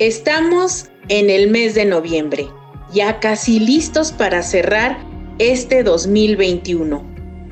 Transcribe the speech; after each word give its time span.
Estamos 0.00 0.86
en 1.10 1.28
el 1.28 1.50
mes 1.50 1.74
de 1.74 1.84
noviembre, 1.84 2.48
ya 2.90 3.20
casi 3.20 3.60
listos 3.60 4.12
para 4.12 4.42
cerrar 4.42 4.96
este 5.38 5.82
2021. 5.82 7.04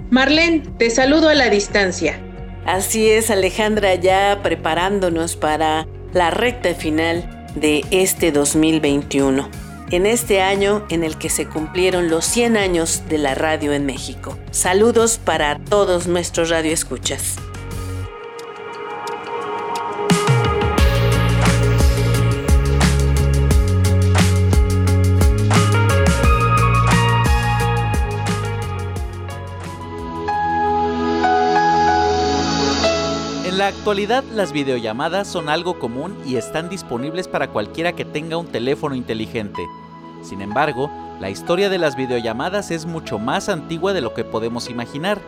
Marlene, 0.08 0.62
te 0.78 0.88
saludo 0.88 1.28
a 1.28 1.34
la 1.34 1.50
distancia. 1.50 2.18
Así 2.64 3.06
es, 3.10 3.30
Alejandra, 3.30 3.96
ya 3.96 4.40
preparándonos 4.42 5.36
para 5.36 5.86
la 6.14 6.30
recta 6.30 6.74
final 6.74 7.50
de 7.54 7.84
este 7.90 8.32
2021, 8.32 9.46
en 9.90 10.06
este 10.06 10.40
año 10.40 10.86
en 10.88 11.04
el 11.04 11.18
que 11.18 11.28
se 11.28 11.46
cumplieron 11.46 12.08
los 12.08 12.24
100 12.24 12.56
años 12.56 13.02
de 13.10 13.18
la 13.18 13.34
radio 13.34 13.74
en 13.74 13.84
México. 13.84 14.38
Saludos 14.52 15.20
para 15.22 15.58
todos 15.58 16.06
nuestros 16.06 16.48
radioescuchas. 16.48 17.36
Actualidad 33.68 34.24
las 34.34 34.52
videollamadas 34.52 35.28
son 35.28 35.48
algo 35.48 35.78
común 35.78 36.20
y 36.26 36.36
están 36.36 36.68
disponibles 36.68 37.28
para 37.28 37.48
cualquiera 37.48 37.92
que 37.92 38.04
tenga 38.04 38.36
un 38.36 38.46
teléfono 38.46 38.94
inteligente. 38.94 39.62
Sin 40.22 40.40
embargo, 40.40 40.90
la 41.20 41.30
historia 41.30 41.68
de 41.68 41.78
las 41.78 41.96
videollamadas 41.96 42.70
es 42.70 42.86
mucho 42.86 43.18
más 43.18 43.48
antigua 43.48 43.92
de 43.92 44.00
lo 44.00 44.14
que 44.14 44.24
podemos 44.24 44.68
imaginar. 44.68 45.18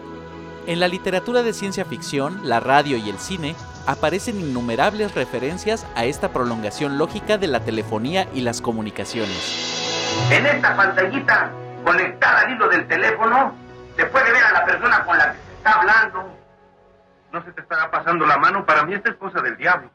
En 0.66 0.80
la 0.80 0.88
literatura 0.88 1.42
de 1.42 1.52
ciencia 1.52 1.84
ficción, 1.84 2.40
la 2.44 2.60
radio 2.60 2.96
y 2.96 3.08
el 3.08 3.18
cine 3.18 3.54
aparecen 3.86 4.40
innumerables 4.40 5.14
referencias 5.14 5.86
a 5.94 6.04
esta 6.04 6.30
prolongación 6.30 6.98
lógica 6.98 7.38
de 7.38 7.46
la 7.46 7.60
telefonía 7.60 8.28
y 8.34 8.40
las 8.40 8.60
comunicaciones. 8.60 9.70
En 10.30 10.46
esta 10.46 10.76
pantallita 10.76 11.50
conectada 11.84 12.40
al 12.40 12.52
hilo 12.52 12.68
del 12.68 12.86
teléfono 12.86 13.52
se 13.96 14.04
puede 14.06 14.32
ver 14.32 14.44
a 14.44 14.52
la 14.52 14.64
persona 14.64 15.04
con 15.04 15.18
la 15.18 15.32
que 15.32 15.38
se 15.38 15.56
está 15.56 15.72
hablando. 15.72 16.39
No 17.32 17.42
se 17.44 17.52
te 17.52 17.60
estará 17.60 17.90
pasando 17.90 18.26
la 18.26 18.38
mano, 18.38 18.66
para 18.66 18.84
mí 18.84 18.94
esta 18.94 19.10
es 19.10 19.16
cosa 19.16 19.40
del 19.40 19.56
diablo. 19.56 19.90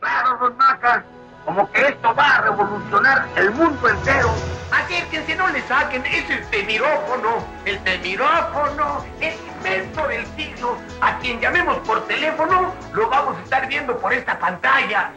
Claro, 0.00 0.36
don 0.38 0.56
Maca, 0.56 1.04
como 1.44 1.70
que 1.72 1.80
esto 1.88 2.14
va 2.14 2.36
a 2.36 2.40
revolucionar 2.42 3.26
el 3.36 3.50
mundo 3.50 3.88
entero. 3.88 4.30
Acérquense, 4.72 5.34
no 5.36 5.48
le 5.48 5.60
saquen, 5.62 6.04
es 6.06 6.30
el 6.30 6.48
temirófono, 6.50 7.44
el 7.64 7.78
temirófono, 7.82 9.04
el 9.20 9.34
invento 9.56 10.08
del 10.08 10.26
siglo. 10.36 10.76
A 11.00 11.18
quien 11.18 11.40
llamemos 11.40 11.78
por 11.80 12.06
teléfono, 12.06 12.72
lo 12.92 13.08
vamos 13.10 13.36
a 13.36 13.42
estar 13.42 13.66
viendo 13.68 13.96
por 13.98 14.12
esta 14.12 14.38
pantalla. 14.38 15.12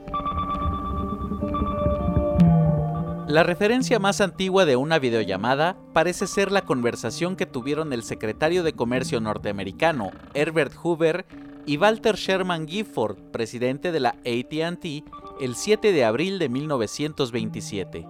La 3.28 3.42
referencia 3.42 3.98
más 3.98 4.22
antigua 4.22 4.66
de 4.66 4.76
una 4.76 5.00
videollamada 5.00 5.76
parece 5.94 6.28
ser 6.28 6.52
la 6.52 6.62
conversación 6.62 7.36
que 7.36 7.48
tuvieron 7.48 7.92
el 7.92 8.04
secretario 8.04 8.62
de 8.62 8.74
Comercio 8.74 9.20
norteamericano, 9.20 10.12
Herbert 10.36 10.76
Hoover, 10.76 11.26
y 11.66 11.78
Walter 11.78 12.18
Sherman 12.18 12.68
Gifford, 12.68 13.18
presidente 13.32 13.92
de 13.92 14.00
la 14.00 14.10
ATT, 14.10 14.86
el 15.42 15.56
7 15.56 15.92
de 15.92 16.06
abril 16.06 16.38
de 16.38 16.50
1927. 16.50 18.08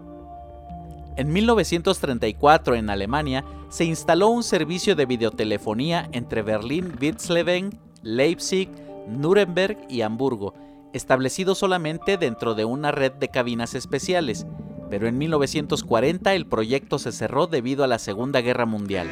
En 1.16 1.32
1934 1.32 2.76
en 2.76 2.90
Alemania 2.90 3.46
se 3.70 3.86
instaló 3.86 4.28
un 4.28 4.44
servicio 4.44 4.98
de 4.98 5.06
videotelefonía 5.06 6.10
entre 6.12 6.42
Berlín-Witzleben, 6.42 7.80
Leipzig, 8.04 8.70
Nuremberg 9.08 9.78
y 9.90 10.02
Hamburgo, 10.02 10.54
establecido 10.92 11.56
solamente 11.56 12.18
dentro 12.18 12.54
de 12.54 12.66
una 12.66 12.92
red 12.92 13.14
de 13.14 13.30
cabinas 13.30 13.76
especiales, 13.76 14.46
pero 14.90 15.08
en 15.08 15.18
1940 15.18 16.34
el 16.34 16.46
proyecto 16.46 17.00
se 17.00 17.12
cerró 17.12 17.48
debido 17.48 17.84
a 17.84 17.88
la 17.88 18.00
Segunda 18.00 18.42
Guerra 18.42 18.66
Mundial. 18.66 19.12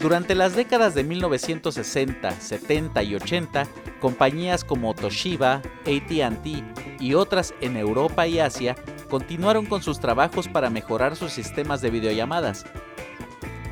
Durante 0.00 0.34
las 0.34 0.56
décadas 0.56 0.94
de 0.94 1.04
1960, 1.04 2.30
70 2.30 3.02
y 3.02 3.14
80, 3.16 3.68
compañías 4.00 4.64
como 4.64 4.94
Toshiba, 4.94 5.60
ATT 5.84 7.00
y 7.00 7.14
otras 7.14 7.54
en 7.60 7.76
Europa 7.76 8.26
y 8.26 8.38
Asia 8.38 8.76
continuaron 9.10 9.66
con 9.66 9.82
sus 9.82 10.00
trabajos 10.00 10.48
para 10.48 10.70
mejorar 10.70 11.16
sus 11.16 11.32
sistemas 11.32 11.82
de 11.82 11.90
videollamadas. 11.90 12.64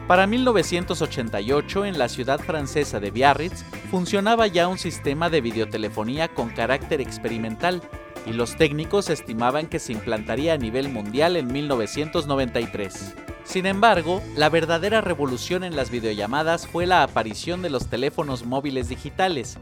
Para 0.07 0.27
1988, 0.27 1.85
en 1.85 1.99
la 1.99 2.09
ciudad 2.09 2.41
francesa 2.41 2.99
de 2.99 3.11
Biarritz, 3.11 3.65
funcionaba 3.91 4.47
ya 4.47 4.67
un 4.69 4.79
sistema 4.79 5.29
de 5.29 5.41
videotelefonía 5.41 6.29
con 6.29 6.49
carácter 6.49 7.01
experimental, 7.01 7.83
y 8.29 8.33
los 8.35 8.57
técnicos 8.57 9.09
estimaban 9.09 9.69
que 9.69 9.79
se 9.79 9.93
implantaría 9.93 10.53
a 10.55 10.59
nivel 10.59 10.91
mundial 10.91 11.37
en 11.37 11.51
1993. 11.51 13.15
Sin 13.45 13.65
embargo, 13.65 14.23
la 14.37 14.51
verdadera 14.51 15.01
revolución 15.01 15.65
en 15.65 15.75
las 15.75 15.91
videollamadas 15.91 16.67
fue 16.67 16.85
la 16.85 17.03
aparición 17.03 17.63
de 17.63 17.71
los 17.71 17.87
teléfonos 17.87 18.45
móviles 18.45 18.91
digitales. 18.91 19.59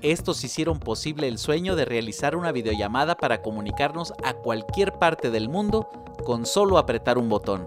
Estos 0.00 0.42
hicieron 0.44 0.80
posible 0.80 1.28
el 1.28 1.36
sueño 1.36 1.76
de 1.76 1.84
realizar 1.84 2.36
una 2.36 2.52
videollamada 2.52 3.16
para 3.16 3.42
comunicarnos 3.42 4.14
a 4.24 4.32
cualquier 4.32 4.92
parte 4.92 5.30
del 5.30 5.50
mundo 5.50 5.90
con 6.24 6.46
solo 6.46 6.78
apretar 6.78 7.18
un 7.18 7.28
botón. 7.28 7.66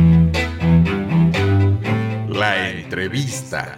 La 2.41 2.71
entrevista. 2.71 3.77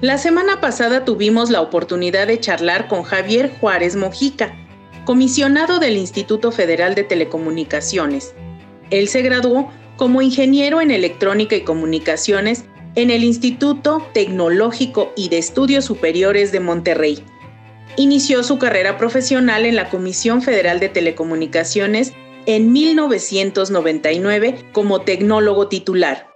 La 0.00 0.16
semana 0.16 0.62
pasada 0.62 1.04
tuvimos 1.04 1.50
la 1.50 1.60
oportunidad 1.60 2.28
de 2.28 2.40
charlar 2.40 2.88
con 2.88 3.02
Javier 3.02 3.52
Juárez 3.60 3.94
Mojica, 3.94 4.56
comisionado 5.04 5.78
del 5.78 5.98
Instituto 5.98 6.50
Federal 6.50 6.94
de 6.94 7.04
Telecomunicaciones. 7.04 8.34
Él 8.88 9.08
se 9.08 9.20
graduó 9.20 9.70
como 9.98 10.22
ingeniero 10.22 10.80
en 10.80 10.90
electrónica 10.90 11.56
y 11.56 11.60
comunicaciones 11.60 12.64
en 12.94 13.10
el 13.10 13.24
Instituto 13.24 14.06
Tecnológico 14.12 15.12
y 15.16 15.28
de 15.28 15.38
Estudios 15.38 15.84
Superiores 15.84 16.52
de 16.52 16.60
Monterrey. 16.60 17.22
Inició 17.96 18.42
su 18.42 18.58
carrera 18.58 18.98
profesional 18.98 19.66
en 19.66 19.76
la 19.76 19.88
Comisión 19.88 20.42
Federal 20.42 20.80
de 20.80 20.88
Telecomunicaciones 20.88 22.12
en 22.46 22.72
1999 22.72 24.66
como 24.72 25.02
tecnólogo 25.02 25.68
titular. 25.68 26.33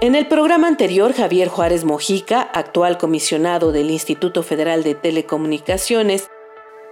En 0.00 0.14
el 0.14 0.28
programa 0.28 0.68
anterior, 0.68 1.12
Javier 1.12 1.48
Juárez 1.48 1.82
Mojica, 1.82 2.40
actual 2.40 2.98
comisionado 2.98 3.72
del 3.72 3.90
Instituto 3.90 4.44
Federal 4.44 4.84
de 4.84 4.94
Telecomunicaciones, 4.94 6.30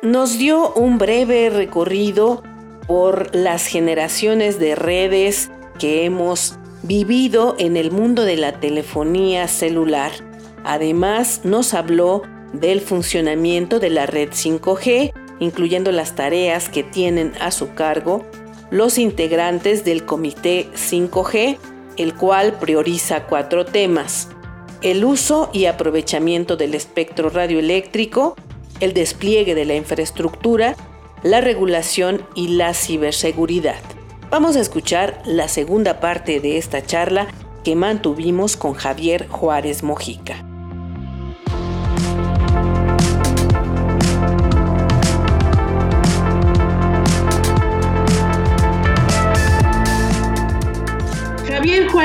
nos 0.03 0.39
dio 0.39 0.73
un 0.73 0.99
breve 0.99 1.49
recorrido 1.51 2.43
por 2.89 3.33
las 3.33 3.67
generaciones 3.67 4.59
de 4.59 4.75
redes 4.75 5.53
que 5.79 6.05
hemos 6.05 6.59
vivido 6.83 7.55
en 7.61 7.77
el 7.77 7.93
mundo 7.93 8.25
de 8.25 8.39
la 8.39 8.59
telefonía 8.59 9.47
celular. 9.47 10.11
Además, 10.65 11.43
nos 11.45 11.75
habló 11.75 12.23
del 12.53 12.81
funcionamiento 12.81 13.79
de 13.79 13.91
la 13.91 14.07
red 14.07 14.31
5G, 14.31 15.13
incluyendo 15.39 15.93
las 15.93 16.17
tareas 16.17 16.69
que 16.69 16.83
tienen 16.83 17.35
a 17.41 17.53
su 17.53 17.73
cargo 17.75 18.27
los 18.73 18.99
integrantes 18.99 19.85
del 19.85 20.05
Comité 20.05 20.69
5G, 20.75 21.57
el 21.97 22.15
cual 22.15 22.55
prioriza 22.55 23.25
cuatro 23.25 23.65
temas. 23.65 24.29
El 24.83 25.05
uso 25.05 25.51
y 25.53 25.67
aprovechamiento 25.67 26.57
del 26.57 26.75
espectro 26.75 27.31
radioeléctrico, 27.31 28.37
el 28.81 28.93
despliegue 28.93 29.55
de 29.55 29.65
la 29.65 29.75
infraestructura, 29.75 30.77
la 31.23 31.41
regulación 31.41 32.27
y 32.35 32.49
la 32.49 32.75
ciberseguridad. 32.75 33.81
Vamos 34.31 34.57
a 34.57 34.61
escuchar 34.61 35.23
la 35.25 35.49
segunda 35.49 35.99
parte 36.01 36.41
de 36.41 36.59
esta 36.59 36.85
charla 36.85 37.27
que 37.65 37.75
mantuvimos 37.75 38.57
con 38.57 38.75
Javier 38.75 39.27
Juárez 39.29 39.83
Mojica. 39.83 40.46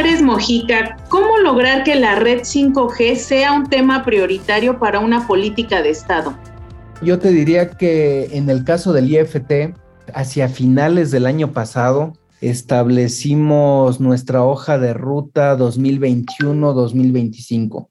Juárez 0.02 0.24
Mojica, 0.24 0.98
¿cómo 1.10 1.38
lograr 1.38 1.84
que 1.84 1.94
la 1.94 2.16
red 2.16 2.40
5G 2.40 3.16
sea 3.18 3.54
un 3.54 3.70
tema 3.70 4.04
prioritario 4.04 4.80
para 4.80 5.00
una 5.00 5.28
política 5.28 5.84
de 5.84 5.92
Estado? 5.92 6.36
Yo 7.04 7.20
te 7.20 7.30
diría 7.30 7.70
que 7.70 8.36
en 8.36 8.50
el 8.50 8.64
caso 8.64 8.94
del 8.94 9.12
IFT, 9.12 9.76
hacia 10.12 10.50
finales 10.50 11.12
del 11.12 11.28
año 11.28 11.52
pasado, 11.52 12.14
establecimos 12.42 14.00
nuestra 14.00 14.44
hoja 14.44 14.80
de 14.80 14.96
ruta 14.96 15.56
2021-2025. 15.56 17.90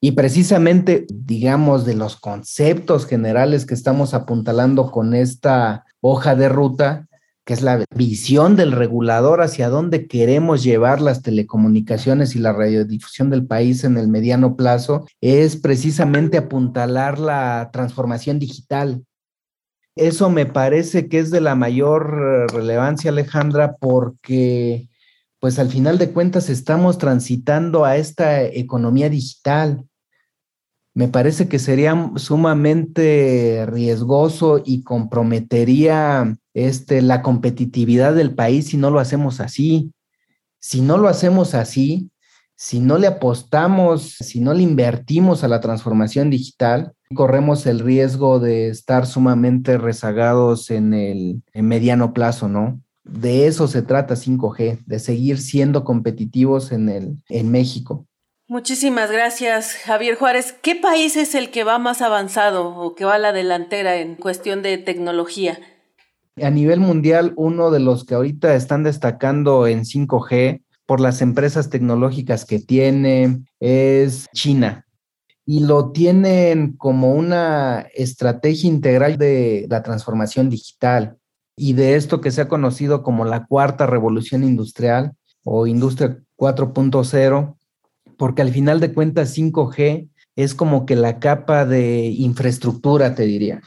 Y 0.00 0.12
precisamente, 0.12 1.04
digamos, 1.10 1.84
de 1.84 1.96
los 1.96 2.16
conceptos 2.16 3.04
generales 3.04 3.66
que 3.66 3.74
estamos 3.74 4.14
apuntalando 4.14 4.90
con 4.90 5.12
esta 5.12 5.84
hoja 6.00 6.34
de 6.34 6.48
ruta, 6.48 7.06
que 7.46 7.54
es 7.54 7.62
la 7.62 7.84
visión 7.94 8.56
del 8.56 8.72
regulador 8.72 9.40
hacia 9.40 9.68
dónde 9.68 10.08
queremos 10.08 10.64
llevar 10.64 11.00
las 11.00 11.22
telecomunicaciones 11.22 12.34
y 12.34 12.40
la 12.40 12.52
radiodifusión 12.52 13.30
del 13.30 13.46
país 13.46 13.84
en 13.84 13.96
el 13.96 14.08
mediano 14.08 14.56
plazo, 14.56 15.06
es 15.20 15.56
precisamente 15.56 16.38
apuntalar 16.38 17.20
la 17.20 17.70
transformación 17.72 18.40
digital. 18.40 19.04
Eso 19.94 20.28
me 20.28 20.46
parece 20.46 21.08
que 21.08 21.20
es 21.20 21.30
de 21.30 21.40
la 21.40 21.54
mayor 21.54 22.52
relevancia, 22.52 23.12
Alejandra, 23.12 23.76
porque 23.76 24.88
pues 25.38 25.60
al 25.60 25.68
final 25.68 25.98
de 25.98 26.10
cuentas 26.10 26.50
estamos 26.50 26.98
transitando 26.98 27.84
a 27.84 27.96
esta 27.96 28.42
economía 28.42 29.08
digital 29.08 29.84
me 30.96 31.08
parece 31.08 31.46
que 31.46 31.58
sería 31.58 32.10
sumamente 32.16 33.66
riesgoso 33.66 34.62
y 34.64 34.82
comprometería 34.82 36.38
este, 36.54 37.02
la 37.02 37.20
competitividad 37.20 38.14
del 38.14 38.34
país 38.34 38.68
si 38.68 38.78
no 38.78 38.90
lo 38.90 38.98
hacemos 38.98 39.40
así. 39.40 39.92
Si 40.58 40.80
no 40.80 40.96
lo 40.96 41.08
hacemos 41.08 41.54
así, 41.54 42.10
si 42.54 42.80
no 42.80 42.96
le 42.96 43.08
apostamos, 43.08 44.16
si 44.20 44.40
no 44.40 44.54
le 44.54 44.62
invertimos 44.62 45.44
a 45.44 45.48
la 45.48 45.60
transformación 45.60 46.30
digital, 46.30 46.94
corremos 47.14 47.66
el 47.66 47.80
riesgo 47.80 48.40
de 48.40 48.70
estar 48.70 49.06
sumamente 49.06 49.76
rezagados 49.76 50.70
en 50.70 50.94
el 50.94 51.42
mediano 51.52 52.14
plazo, 52.14 52.48
¿no? 52.48 52.80
De 53.04 53.46
eso 53.46 53.68
se 53.68 53.82
trata 53.82 54.14
5G, 54.14 54.82
de 54.86 54.98
seguir 54.98 55.36
siendo 55.40 55.84
competitivos 55.84 56.72
en, 56.72 56.88
el, 56.88 57.22
en 57.28 57.50
México. 57.50 58.06
Muchísimas 58.48 59.10
gracias, 59.10 59.72
Javier 59.72 60.14
Juárez. 60.16 60.54
¿Qué 60.62 60.76
país 60.76 61.16
es 61.16 61.34
el 61.34 61.50
que 61.50 61.64
va 61.64 61.80
más 61.80 62.00
avanzado 62.00 62.68
o 62.76 62.94
que 62.94 63.04
va 63.04 63.16
a 63.16 63.18
la 63.18 63.32
delantera 63.32 63.96
en 63.96 64.14
cuestión 64.14 64.62
de 64.62 64.78
tecnología? 64.78 65.58
A 66.40 66.50
nivel 66.50 66.78
mundial, 66.78 67.32
uno 67.34 67.72
de 67.72 67.80
los 67.80 68.04
que 68.04 68.14
ahorita 68.14 68.54
están 68.54 68.84
destacando 68.84 69.66
en 69.66 69.80
5G 69.80 70.62
por 70.86 71.00
las 71.00 71.22
empresas 71.22 71.70
tecnológicas 71.70 72.44
que 72.44 72.60
tiene 72.60 73.40
es 73.58 74.28
China. 74.32 74.86
Y 75.44 75.66
lo 75.66 75.90
tienen 75.90 76.76
como 76.76 77.14
una 77.14 77.86
estrategia 77.94 78.68
integral 78.68 79.18
de 79.18 79.66
la 79.68 79.82
transformación 79.82 80.50
digital 80.50 81.16
y 81.56 81.72
de 81.72 81.96
esto 81.96 82.20
que 82.20 82.30
se 82.30 82.42
ha 82.42 82.48
conocido 82.48 83.02
como 83.02 83.24
la 83.24 83.46
cuarta 83.46 83.86
revolución 83.86 84.44
industrial 84.44 85.16
o 85.42 85.66
industria 85.66 86.22
4.0 86.36 87.55
porque 88.16 88.42
al 88.42 88.50
final 88.50 88.80
de 88.80 88.92
cuentas 88.92 89.36
5G 89.36 90.08
es 90.36 90.54
como 90.54 90.86
que 90.86 90.96
la 90.96 91.18
capa 91.18 91.64
de 91.64 92.06
infraestructura, 92.06 93.14
te 93.14 93.24
diría. 93.24 93.62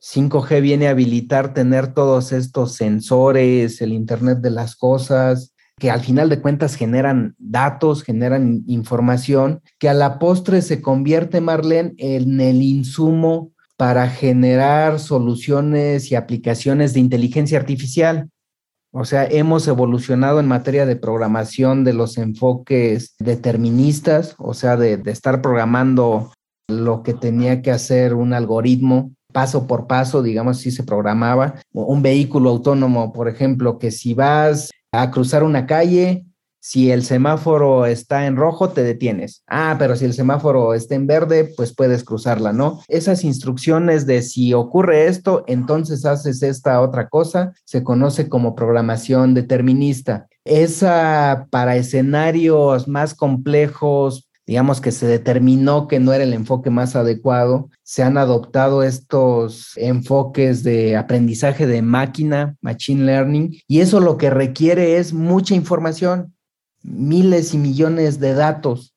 5G 0.00 0.60
viene 0.60 0.88
a 0.88 0.90
habilitar 0.90 1.52
tener 1.54 1.92
todos 1.94 2.32
estos 2.32 2.74
sensores, 2.74 3.80
el 3.80 3.92
Internet 3.92 4.38
de 4.38 4.50
las 4.50 4.76
Cosas, 4.76 5.54
que 5.78 5.90
al 5.90 6.00
final 6.00 6.28
de 6.28 6.40
cuentas 6.40 6.74
generan 6.74 7.34
datos, 7.38 8.02
generan 8.02 8.62
información, 8.66 9.62
que 9.78 9.88
a 9.88 9.94
la 9.94 10.18
postre 10.18 10.62
se 10.62 10.82
convierte, 10.82 11.40
Marlene, 11.40 11.94
en 11.96 12.40
el 12.40 12.62
insumo 12.62 13.52
para 13.76 14.08
generar 14.10 15.00
soluciones 15.00 16.12
y 16.12 16.14
aplicaciones 16.14 16.92
de 16.92 17.00
inteligencia 17.00 17.58
artificial. 17.58 18.28
O 18.92 19.04
sea, 19.04 19.24
hemos 19.24 19.68
evolucionado 19.68 20.40
en 20.40 20.48
materia 20.48 20.84
de 20.84 20.96
programación 20.96 21.84
de 21.84 21.92
los 21.92 22.18
enfoques 22.18 23.14
deterministas, 23.20 24.34
o 24.38 24.52
sea, 24.52 24.76
de, 24.76 25.00
estar 25.06 25.40
programando 25.42 26.32
lo 26.68 27.02
que 27.02 27.14
tenía 27.14 27.62
que 27.62 27.70
hacer 27.70 28.14
un 28.14 28.32
algoritmo 28.32 29.12
paso 29.32 29.68
por 29.68 29.86
paso, 29.86 30.22
digamos, 30.22 30.58
si 30.58 30.72
se 30.72 30.82
programaba. 30.82 31.54
Un 31.72 32.02
vehículo 32.02 32.50
autónomo, 32.50 33.12
por 33.12 33.28
ejemplo, 33.28 33.78
que 33.78 33.92
si 33.92 34.14
vas 34.14 34.70
a 34.92 35.10
cruzar 35.12 35.44
una 35.44 35.66
calle, 35.66 36.26
si 36.60 36.90
el 36.90 37.02
semáforo 37.02 37.86
está 37.86 38.26
en 38.26 38.36
rojo, 38.36 38.68
te 38.68 38.82
detienes. 38.82 39.42
Ah, 39.46 39.76
pero 39.78 39.96
si 39.96 40.04
el 40.04 40.12
semáforo 40.12 40.74
está 40.74 40.94
en 40.94 41.06
verde, 41.06 41.52
pues 41.56 41.74
puedes 41.74 42.04
cruzarla, 42.04 42.52
¿no? 42.52 42.80
Esas 42.86 43.24
instrucciones 43.24 44.06
de 44.06 44.22
si 44.22 44.52
ocurre 44.52 45.06
esto, 45.06 45.42
entonces 45.46 46.04
haces 46.04 46.42
esta 46.42 46.80
otra 46.80 47.08
cosa, 47.08 47.52
se 47.64 47.82
conoce 47.82 48.28
como 48.28 48.54
programación 48.54 49.34
determinista. 49.34 50.28
Esa 50.44 51.46
para 51.50 51.76
escenarios 51.76 52.88
más 52.88 53.14
complejos, 53.14 54.28
digamos 54.46 54.80
que 54.80 54.90
se 54.90 55.06
determinó 55.06 55.86
que 55.86 56.00
no 56.00 56.12
era 56.12 56.24
el 56.24 56.34
enfoque 56.34 56.70
más 56.70 56.96
adecuado, 56.96 57.70
se 57.82 58.02
han 58.02 58.18
adoptado 58.18 58.82
estos 58.82 59.72
enfoques 59.76 60.62
de 60.62 60.96
aprendizaje 60.96 61.66
de 61.66 61.82
máquina, 61.82 62.56
machine 62.60 63.04
learning, 63.04 63.56
y 63.66 63.80
eso 63.80 64.00
lo 64.00 64.16
que 64.16 64.28
requiere 64.28 64.96
es 64.96 65.12
mucha 65.12 65.54
información 65.54 66.34
miles 66.82 67.54
y 67.54 67.58
millones 67.58 68.20
de 68.20 68.34
datos 68.34 68.94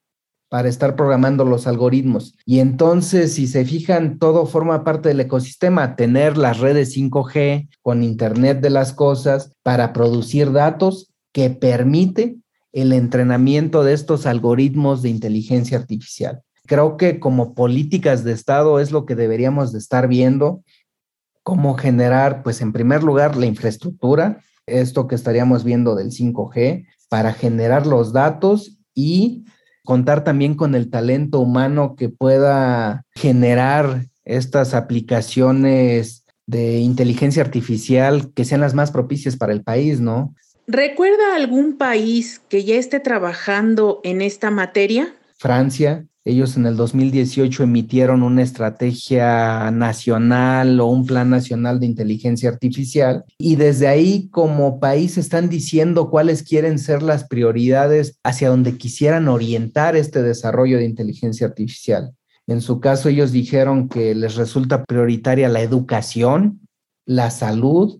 para 0.49 0.69
estar 0.69 0.95
programando 0.95 1.45
los 1.45 1.65
algoritmos. 1.65 2.35
Y 2.45 2.59
entonces, 2.59 3.33
si 3.33 3.47
se 3.47 3.65
fijan, 3.65 4.19
todo 4.19 4.45
forma 4.45 4.83
parte 4.83 5.09
del 5.09 5.19
ecosistema, 5.19 5.95
tener 5.95 6.37
las 6.37 6.59
redes 6.59 6.95
5G 6.95 7.69
con 7.81 8.03
Internet 8.03 8.61
de 8.61 8.69
las 8.69 8.93
Cosas 8.93 9.55
para 9.63 9.93
producir 9.93 10.51
datos 10.51 11.11
que 11.31 11.49
permite 11.49 12.37
el 12.71 12.93
entrenamiento 12.93 13.83
de 13.83 13.93
estos 13.93 14.25
algoritmos 14.27 15.01
de 15.01 15.09
inteligencia 15.09 15.77
artificial. 15.77 16.43
Creo 16.67 16.97
que 16.97 17.19
como 17.19 17.55
políticas 17.55 18.23
de 18.23 18.33
Estado 18.33 18.79
es 18.79 18.91
lo 18.91 19.05
que 19.05 19.15
deberíamos 19.15 19.71
de 19.71 19.79
estar 19.79 20.07
viendo, 20.07 20.63
cómo 21.41 21.75
generar, 21.75 22.43
pues 22.43 22.61
en 22.61 22.73
primer 22.73 23.03
lugar, 23.03 23.35
la 23.35 23.47
infraestructura, 23.47 24.41
esto 24.65 25.07
que 25.07 25.15
estaríamos 25.15 25.63
viendo 25.63 25.95
del 25.95 26.11
5G, 26.11 26.85
para 27.13 27.31
generar 27.31 27.85
los 27.85 28.11
datos 28.11 28.79
y 28.95 29.45
contar 29.83 30.23
también 30.23 30.55
con 30.55 30.73
el 30.73 30.89
talento 30.89 31.41
humano 31.41 31.95
que 31.95 32.09
pueda 32.09 33.05
generar 33.13 34.07
estas 34.25 34.73
aplicaciones 34.73 36.25
de 36.47 36.79
inteligencia 36.79 37.43
artificial 37.43 38.33
que 38.33 38.45
sean 38.45 38.61
las 38.61 38.73
más 38.73 38.89
propicias 38.89 39.37
para 39.37 39.53
el 39.53 39.61
país, 39.61 39.99
¿no? 39.99 40.33
¿Recuerda 40.65 41.35
algún 41.35 41.77
país 41.77 42.41
que 42.49 42.63
ya 42.63 42.77
esté 42.77 42.99
trabajando 42.99 44.01
en 44.03 44.23
esta 44.23 44.49
materia? 44.49 45.13
Francia. 45.37 46.07
Ellos 46.25 46.55
en 46.55 46.65
el 46.65 46.77
2018 46.77 47.63
emitieron 47.63 48.23
una 48.23 48.43
estrategia 48.43 49.69
nacional 49.71 50.79
o 50.79 50.87
un 50.87 51.05
plan 51.05 51.29
nacional 51.29 51.81
de 51.81 51.85
inteligencia 51.85 52.49
artificial 52.49 53.25
y 53.37 53.57
desde 53.57 53.87
ahí 53.87 54.29
como 54.29 54.79
país 54.79 55.17
están 55.17 55.49
diciendo 55.49 56.09
cuáles 56.09 56.43
quieren 56.43 56.79
ser 56.79 57.03
las 57.03 57.25
prioridades 57.25 58.19
hacia 58.23 58.47
donde 58.47 58.77
quisieran 58.77 59.27
orientar 59.27 59.97
este 59.97 60.21
desarrollo 60.23 60.77
de 60.77 60.85
inteligencia 60.85 61.45
artificial. 61.45 62.13
En 62.47 62.61
su 62.61 62.79
caso, 62.79 63.09
ellos 63.09 63.33
dijeron 63.33 63.89
que 63.89 64.15
les 64.15 64.35
resulta 64.35 64.85
prioritaria 64.85 65.49
la 65.49 65.61
educación, 65.61 66.61
la 67.05 67.31
salud, 67.31 67.99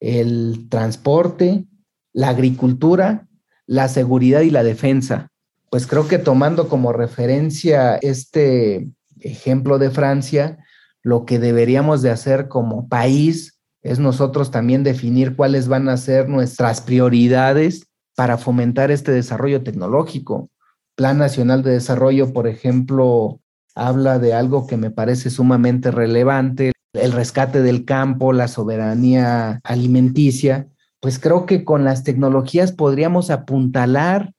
el 0.00 0.66
transporte, 0.70 1.66
la 2.14 2.30
agricultura, 2.30 3.28
la 3.66 3.88
seguridad 3.88 4.40
y 4.40 4.50
la 4.50 4.62
defensa 4.62 5.29
pues 5.70 5.86
creo 5.86 6.08
que 6.08 6.18
tomando 6.18 6.68
como 6.68 6.92
referencia 6.92 7.96
este 7.96 8.90
ejemplo 9.20 9.78
de 9.78 9.90
Francia, 9.90 10.58
lo 11.02 11.24
que 11.24 11.38
deberíamos 11.38 12.02
de 12.02 12.10
hacer 12.10 12.48
como 12.48 12.88
país 12.88 13.60
es 13.82 13.98
nosotros 13.98 14.50
también 14.50 14.82
definir 14.82 15.36
cuáles 15.36 15.68
van 15.68 15.88
a 15.88 15.96
ser 15.96 16.28
nuestras 16.28 16.80
prioridades 16.80 17.86
para 18.16 18.36
fomentar 18.36 18.90
este 18.90 19.12
desarrollo 19.12 19.62
tecnológico. 19.62 20.50
Plan 20.96 21.16
Nacional 21.16 21.62
de 21.62 21.70
Desarrollo, 21.70 22.32
por 22.32 22.46
ejemplo, 22.46 23.40
habla 23.74 24.18
de 24.18 24.34
algo 24.34 24.66
que 24.66 24.76
me 24.76 24.90
parece 24.90 25.30
sumamente 25.30 25.90
relevante, 25.90 26.72
el 26.92 27.12
rescate 27.12 27.62
del 27.62 27.84
campo, 27.84 28.32
la 28.32 28.48
soberanía 28.48 29.60
alimenticia. 29.64 30.68
Pues 31.00 31.18
creo 31.18 31.46
que 31.46 31.64
con 31.64 31.84
las 31.84 32.04
tecnologías 32.04 32.72
podríamos 32.72 33.30
apuntalar 33.30 34.34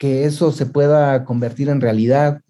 que 0.00 0.24
eso 0.24 0.50
se 0.50 0.64
pueda 0.64 1.26
convertir 1.26 1.68
en 1.68 1.82
realidad. 1.82 2.40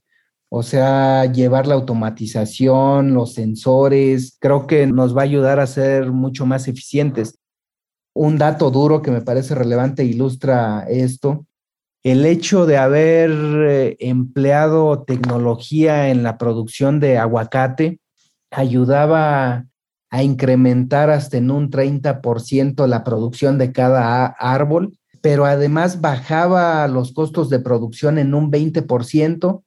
O 0.49 0.63
sea, 0.63 1.25
llevar 1.27 1.67
la 1.67 1.75
automatización, 1.75 3.13
los 3.13 3.35
sensores, 3.35 4.37
creo 4.41 4.69
que 4.69 4.87
nos 4.87 5.17
va 5.17 5.23
a 5.23 5.25
ayudar 5.25 5.59
a 5.59 5.67
ser 5.67 6.13
mucho 6.13 6.47
más 6.47 6.69
eficientes. 6.69 7.39
Un 8.15 8.39
dato 8.39 8.71
duro 8.71 9.03
que 9.03 9.11
me 9.11 9.21
parece 9.21 9.57
relevante 9.57 10.05
ilustra 10.05 10.87
esto. 10.89 11.45
El 12.05 12.25
hecho 12.25 12.67
de 12.67 12.77
haber 12.79 13.31
eh, 13.33 13.97
empleado 13.99 15.03
tecnología 15.03 16.09
en 16.11 16.23
la 16.23 16.39
producción 16.39 17.01
de 17.01 17.19
aguacate 17.19 17.99
ayudaba 18.53 19.67
a 20.11 20.23
incrementar 20.23 21.11
hasta 21.11 21.37
en 21.37 21.51
un 21.51 21.69
30% 21.69 22.87
la 22.87 23.03
producción 23.03 23.59
de 23.59 23.73
cada 23.73 24.27
árbol 24.27 25.00
pero 25.21 25.45
además 25.45 26.01
bajaba 26.01 26.87
los 26.89 27.13
costos 27.13 27.51
de 27.51 27.61
producción 27.61 28.19
en 28.19 28.35
un 28.35 28.51
20% 28.51 29.63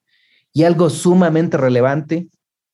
y 0.53 0.63
algo 0.63 0.89
sumamente 0.89 1.57
relevante 1.57 2.27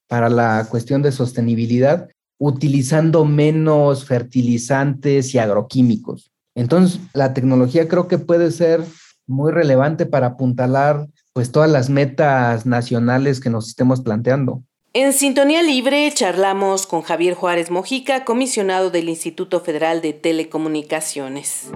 para 0.08 0.30
la 0.30 0.68
cuestión 0.70 1.02
de 1.02 1.12
sostenibilidad, 1.12 2.10
utilizando 2.38 3.26
menos 3.26 4.06
fertilizantes 4.06 5.34
y 5.36 5.40
agroquímicos. 5.40 6.32
Entonces, 6.56 7.00
la 7.14 7.34
tecnología 7.34 7.88
creo 7.88 8.08
que 8.08 8.18
puede 8.18 8.52
ser 8.52 8.84
muy 9.28 9.52
relevante 9.52 10.06
para 10.06 10.28
apuntalar 10.28 11.08
pues 11.34 11.52
todas 11.52 11.70
las 11.70 11.90
metas 11.90 12.66
nacionales 12.66 13.40
que 13.40 13.50
nos 13.50 13.68
estemos 13.70 14.02
planteando. 14.02 14.64
En 14.94 15.14
Sintonía 15.14 15.62
Libre 15.62 16.12
charlamos 16.12 16.88
con 16.88 17.04
Javier 17.04 17.36
Juárez 17.36 17.70
Mojica, 17.70 18.26
comisionado 18.26 18.90
del 18.90 19.08
Instituto 19.08 19.60
Federal 19.60 20.02
de 20.02 20.14
Telecomunicaciones. 20.14 21.70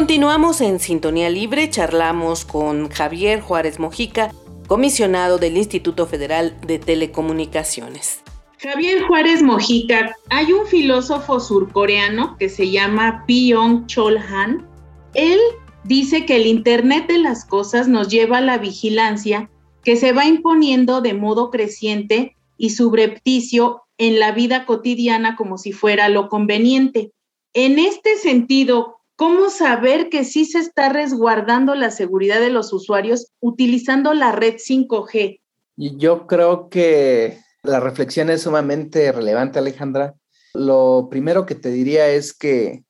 Continuamos 0.00 0.62
en 0.62 0.80
Sintonía 0.80 1.28
Libre, 1.28 1.68
charlamos 1.68 2.46
con 2.46 2.88
Javier 2.88 3.42
Juárez 3.42 3.78
Mojica, 3.78 4.32
comisionado 4.66 5.36
del 5.36 5.58
Instituto 5.58 6.06
Federal 6.06 6.58
de 6.66 6.78
Telecomunicaciones. 6.78 8.22
Javier 8.58 9.02
Juárez 9.02 9.42
Mojica, 9.42 10.16
hay 10.30 10.54
un 10.54 10.66
filósofo 10.66 11.38
surcoreano 11.38 12.38
que 12.38 12.48
se 12.48 12.70
llama 12.70 13.26
Byung 13.28 13.84
Chol 13.88 14.16
Han. 14.16 14.66
Él 15.12 15.38
dice 15.84 16.24
que 16.24 16.36
el 16.36 16.46
Internet 16.46 17.06
de 17.06 17.18
las 17.18 17.44
cosas 17.44 17.86
nos 17.86 18.08
lleva 18.08 18.38
a 18.38 18.40
la 18.40 18.56
vigilancia 18.56 19.50
que 19.84 19.96
se 19.96 20.12
va 20.12 20.24
imponiendo 20.24 21.02
de 21.02 21.12
modo 21.12 21.50
creciente 21.50 22.36
y 22.56 22.70
subrepticio 22.70 23.82
en 23.98 24.18
la 24.18 24.32
vida 24.32 24.64
cotidiana 24.64 25.36
como 25.36 25.58
si 25.58 25.72
fuera 25.72 26.08
lo 26.08 26.30
conveniente. 26.30 27.12
En 27.52 27.78
este 27.78 28.16
sentido, 28.16 28.99
¿Cómo 29.20 29.50
saber 29.50 30.08
que 30.08 30.24
sí 30.24 30.46
se 30.46 30.60
está 30.60 30.88
resguardando 30.88 31.74
la 31.74 31.90
seguridad 31.90 32.40
de 32.40 32.48
los 32.48 32.72
usuarios 32.72 33.26
utilizando 33.38 34.14
la 34.14 34.32
red 34.32 34.54
5G? 34.54 35.42
Yo 35.76 36.26
creo 36.26 36.70
que 36.70 37.38
la 37.62 37.80
reflexión 37.80 38.30
es 38.30 38.40
sumamente 38.40 39.12
relevante, 39.12 39.58
Alejandra. 39.58 40.14
Lo 40.54 41.08
primero 41.10 41.44
que 41.44 41.54
te 41.54 41.70
diría 41.70 42.08
es 42.08 42.32
que 42.32 42.84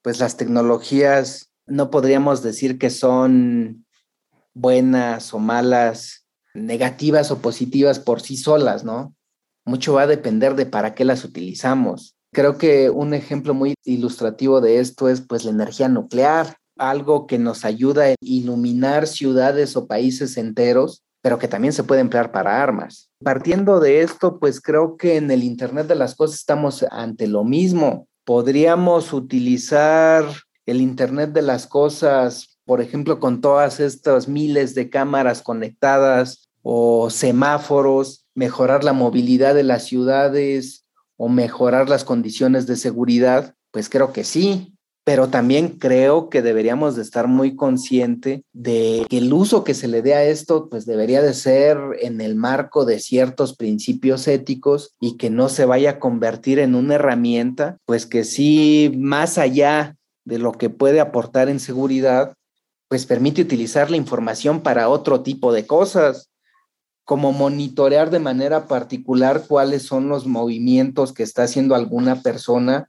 pues 0.00 0.18
las 0.18 0.38
tecnologías 0.38 1.52
no 1.66 1.90
podríamos 1.90 2.42
decir 2.42 2.78
que 2.78 2.88
son 2.88 3.84
buenas 4.54 5.34
o 5.34 5.40
malas, 5.40 6.26
negativas 6.54 7.30
o 7.30 7.42
positivas 7.42 7.98
por 7.98 8.22
sí 8.22 8.38
solas, 8.38 8.82
¿no? 8.82 9.14
Mucho 9.66 9.92
va 9.92 10.04
a 10.04 10.06
depender 10.06 10.54
de 10.54 10.64
para 10.64 10.94
qué 10.94 11.04
las 11.04 11.22
utilizamos. 11.22 12.16
Creo 12.32 12.58
que 12.58 12.90
un 12.90 13.12
ejemplo 13.12 13.54
muy 13.54 13.74
ilustrativo 13.84 14.60
de 14.60 14.78
esto 14.78 15.08
es 15.08 15.20
pues 15.20 15.44
la 15.44 15.50
energía 15.50 15.88
nuclear, 15.88 16.56
algo 16.76 17.26
que 17.26 17.38
nos 17.38 17.64
ayuda 17.64 18.04
a 18.04 18.14
iluminar 18.20 19.06
ciudades 19.06 19.76
o 19.76 19.86
países 19.86 20.36
enteros, 20.36 21.02
pero 21.22 21.38
que 21.38 21.48
también 21.48 21.72
se 21.72 21.82
puede 21.82 22.00
emplear 22.00 22.30
para 22.30 22.62
armas. 22.62 23.10
Partiendo 23.22 23.80
de 23.80 24.02
esto, 24.02 24.38
pues 24.38 24.60
creo 24.60 24.96
que 24.96 25.16
en 25.16 25.30
el 25.30 25.42
Internet 25.42 25.88
de 25.88 25.96
las 25.96 26.14
Cosas 26.14 26.38
estamos 26.38 26.84
ante 26.90 27.26
lo 27.26 27.44
mismo. 27.44 28.06
Podríamos 28.24 29.12
utilizar 29.12 30.24
el 30.66 30.80
Internet 30.80 31.32
de 31.32 31.42
las 31.42 31.66
Cosas, 31.66 32.58
por 32.64 32.80
ejemplo, 32.80 33.18
con 33.18 33.40
todas 33.40 33.80
estas 33.80 34.28
miles 34.28 34.74
de 34.74 34.88
cámaras 34.88 35.42
conectadas 35.42 36.48
o 36.62 37.10
semáforos, 37.10 38.26
mejorar 38.34 38.84
la 38.84 38.92
movilidad 38.92 39.54
de 39.54 39.64
las 39.64 39.84
ciudades, 39.84 40.84
o 41.20 41.28
mejorar 41.28 41.90
las 41.90 42.02
condiciones 42.02 42.66
de 42.66 42.76
seguridad? 42.76 43.54
Pues 43.72 43.90
creo 43.90 44.10
que 44.10 44.24
sí, 44.24 44.72
pero 45.04 45.28
también 45.28 45.68
creo 45.68 46.30
que 46.30 46.40
deberíamos 46.40 46.96
de 46.96 47.02
estar 47.02 47.28
muy 47.28 47.56
consciente 47.56 48.42
de 48.54 49.04
que 49.10 49.18
el 49.18 49.30
uso 49.30 49.62
que 49.62 49.74
se 49.74 49.86
le 49.86 50.00
dé 50.00 50.14
a 50.14 50.24
esto 50.24 50.70
pues 50.70 50.86
debería 50.86 51.20
de 51.20 51.34
ser 51.34 51.76
en 52.00 52.22
el 52.22 52.36
marco 52.36 52.86
de 52.86 53.00
ciertos 53.00 53.54
principios 53.54 54.26
éticos 54.28 54.94
y 54.98 55.18
que 55.18 55.28
no 55.28 55.50
se 55.50 55.66
vaya 55.66 55.90
a 55.90 55.98
convertir 55.98 56.58
en 56.58 56.74
una 56.74 56.94
herramienta 56.94 57.76
pues 57.84 58.06
que 58.06 58.24
sí 58.24 58.90
más 58.96 59.36
allá 59.36 59.96
de 60.24 60.38
lo 60.38 60.52
que 60.52 60.70
puede 60.70 61.00
aportar 61.00 61.50
en 61.50 61.60
seguridad 61.60 62.32
pues 62.88 63.04
permite 63.04 63.42
utilizar 63.42 63.90
la 63.90 63.98
información 63.98 64.62
para 64.62 64.88
otro 64.88 65.20
tipo 65.20 65.52
de 65.52 65.66
cosas 65.66 66.29
como 67.10 67.32
monitorear 67.32 68.08
de 68.10 68.20
manera 68.20 68.68
particular 68.68 69.46
cuáles 69.48 69.82
son 69.82 70.08
los 70.08 70.28
movimientos 70.28 71.12
que 71.12 71.24
está 71.24 71.42
haciendo 71.42 71.74
alguna 71.74 72.22
persona 72.22 72.88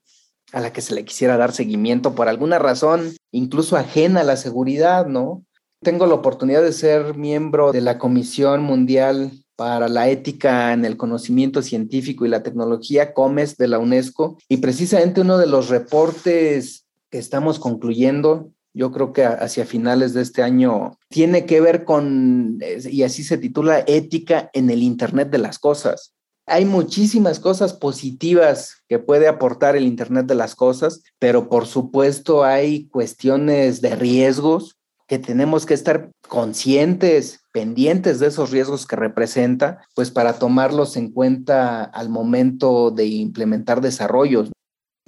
a 0.54 0.62
la 0.62 0.72
que 0.72 0.82
se 0.82 0.94
le 0.94 1.06
quisiera 1.06 1.38
dar 1.38 1.54
seguimiento 1.54 2.14
por 2.14 2.30
alguna 2.30 2.60
razón, 2.60 3.16
incluso 3.32 3.78
ajena 3.78 4.22
a 4.22 4.24
la 4.24 4.38
seguridad, 4.38 5.08
¿no? 5.08 5.44
Tengo 5.82 6.06
la 6.06 6.14
oportunidad 6.14 6.62
de 6.62 6.72
ser 6.72 7.18
miembro 7.18 7.72
de 7.72 7.82
la 7.82 7.98
Comisión 7.98 8.62
Mundial 8.62 9.32
para 9.56 9.90
la 9.90 10.08
Ética 10.08 10.72
en 10.72 10.86
el 10.86 10.98
Conocimiento 10.98 11.64
Científico 11.64 12.24
y 12.24 12.30
la 12.30 12.44
Tecnología, 12.44 13.16
COMES, 13.16 13.58
de 13.58 13.70
la 13.70 13.80
UNESCO, 13.80 14.38
y 14.48 14.58
precisamente 14.58 15.22
uno 15.22 15.40
de 15.40 15.48
los 15.48 15.70
reportes 15.70 16.86
que 17.10 17.18
estamos 17.18 17.58
concluyendo 17.58 18.52
yo 18.74 18.92
creo 18.92 19.14
que 19.14 19.26
hacia 19.26 19.66
finales 19.66 20.14
de 20.14 20.22
este 20.22 20.44
año, 20.44 20.98
tiene 21.10 21.46
que 21.46 21.62
ver 21.62 21.84
con, 21.84 22.60
y 22.90 23.04
así 23.04 23.24
se 23.24 23.38
titula, 23.38 23.80
ética 23.80 24.50
en 24.54 24.70
el 24.70 24.84
Internet 24.84 25.30
de 25.30 25.40
las 25.40 25.60
Cosas. 25.60 26.14
Hay 26.48 26.66
muchísimas 26.66 27.40
cosas 27.40 27.74
positivas 27.74 28.84
que 28.90 29.00
puede 29.00 29.28
aportar 29.28 29.76
el 29.76 29.86
Internet 29.86 30.26
de 30.26 30.36
las 30.36 30.56
Cosas, 30.56 31.04
pero 31.20 31.50
por 31.50 31.68
supuesto 31.68 32.44
hay 32.44 32.88
cuestiones 32.88 33.82
de 33.82 33.96
riesgos 33.96 34.78
que 35.08 35.20
tenemos 35.20 35.66
que 35.66 35.74
estar 35.74 36.10
conscientes 36.30 37.42
pendientes 37.52 38.20
de 38.20 38.28
esos 38.28 38.50
riesgos 38.50 38.88
que 38.88 38.96
representa, 38.96 39.86
pues 39.94 40.10
para 40.10 40.40
tomarlos 40.40 40.96
en 40.96 41.12
cuenta 41.12 41.84
al 41.84 42.08
momento 42.08 42.92
de 42.92 43.08
implementar 43.08 43.82
desarrollos. 43.82 44.52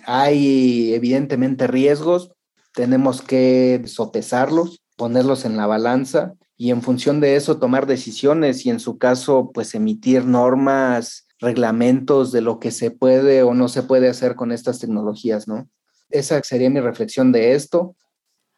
Hay 0.05 0.93
evidentemente 0.93 1.67
riesgos, 1.67 2.32
tenemos 2.74 3.22
que 3.22 3.84
sopesarlos, 3.86 4.82
ponerlos 4.98 5.46
en 5.46 5.58
la 5.58 5.68
balanza 5.68 6.34
y 6.58 6.72
en 6.72 6.82
función 6.82 7.20
de 7.20 7.36
eso 7.36 7.58
tomar 7.58 7.88
decisiones 7.88 8.65
y 8.65 8.70
en 8.70 8.80
su 8.80 8.98
caso 8.98 9.51
pues 9.53 9.75
emitir 9.75 10.25
normas, 10.25 11.27
reglamentos 11.39 12.32
de 12.32 12.42
lo 12.42 12.60
que 12.60 12.72
se 12.72 12.92
puede 12.92 13.44
o 13.44 13.53
no 13.53 13.68
se 13.68 13.84
puede 13.84 14.10
hacer 14.10 14.36
con 14.36 14.51
estas 14.51 14.80
tecnologías, 14.80 15.48
¿no? 15.48 15.68
Esa 16.10 16.42
sería 16.44 16.70
mi 16.70 16.80
reflexión 16.80 17.32
de 17.32 17.53
esto. 17.53 17.96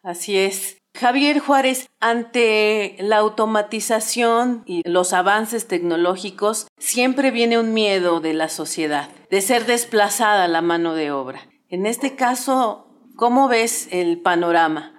Así 0.02 0.36
es. 0.36 0.76
Javier 0.94 1.40
Juárez, 1.40 1.88
ante 2.00 2.96
la 3.00 3.18
automatización 3.18 4.62
y 4.66 4.88
los 4.88 5.12
avances 5.12 5.66
tecnológicos, 5.66 6.68
siempre 6.78 7.30
viene 7.30 7.58
un 7.58 7.74
miedo 7.74 8.20
de 8.20 8.32
la 8.32 8.48
sociedad, 8.48 9.10
de 9.30 9.42
ser 9.42 9.66
desplazada 9.66 10.48
la 10.48 10.62
mano 10.62 10.94
de 10.94 11.10
obra. 11.10 11.40
En 11.68 11.84
este 11.84 12.14
caso, 12.14 12.85
¿cómo 13.16 13.48
ves 13.48 13.88
el 13.90 14.20
panorama? 14.20 14.92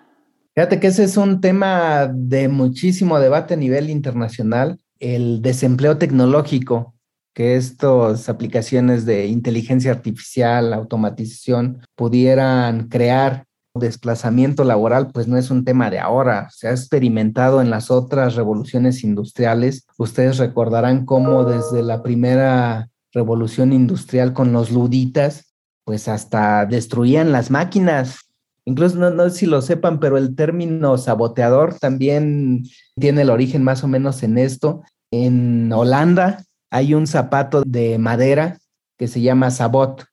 Fíjate 0.55 0.79
que 0.79 0.87
ese 0.87 1.03
es 1.03 1.17
un 1.17 1.39
tema 1.39 2.11
de 2.13 2.47
muchísimo 2.47 3.19
debate 3.19 3.53
a 3.53 3.57
nivel 3.57 3.89
internacional, 3.89 4.79
el 4.99 5.41
desempleo 5.41 5.97
tecnológico, 5.97 6.95
que 7.33 7.55
estas 7.55 8.27
aplicaciones 8.29 9.05
de 9.05 9.27
inteligencia 9.27 9.91
artificial, 9.91 10.73
automatización, 10.73 11.83
pudieran 11.95 12.87
crear 12.87 13.45
desplazamiento 13.75 14.63
laboral, 14.63 15.11
pues 15.13 15.27
no 15.27 15.37
es 15.37 15.51
un 15.51 15.63
tema 15.63 15.91
de 15.91 15.99
ahora, 15.99 16.49
se 16.49 16.67
ha 16.67 16.71
experimentado 16.71 17.61
en 17.61 17.69
las 17.69 17.91
otras 17.91 18.33
revoluciones 18.33 19.03
industriales. 19.03 19.85
Ustedes 19.99 20.39
recordarán 20.39 21.05
cómo 21.05 21.45
desde 21.45 21.83
la 21.83 22.01
primera 22.01 22.89
revolución 23.13 23.71
industrial 23.73 24.33
con 24.33 24.51
los 24.51 24.71
luditas, 24.71 25.53
pues 25.87 26.09
hasta 26.09 26.65
destruían 26.65 27.31
las 27.31 27.49
máquinas, 27.49 28.27
Incluso 28.67 28.97
no, 28.97 29.29
sé 29.29 29.37
si 29.37 29.45
lo 29.45 29.61
sepan, 29.61 30.01
pero 30.01 30.17
el 30.17 30.35
término 30.35 30.97
saboteador 30.97 31.75
también 31.79 32.65
tiene 32.99 33.21
el 33.21 33.29
origen 33.29 33.63
más 33.63 33.81
o 33.85 33.87
menos 33.87 34.23
en 34.23 34.37
esto. 34.37 34.83
En 35.09 35.71
Holanda 35.71 36.43
hay 36.69 36.93
un 36.93 37.07
zapato 37.07 37.63
de 37.65 37.97
madera 37.97 38.59
que 38.97 39.07
se 39.07 39.21
llama 39.21 39.51
sabot. 39.51 40.03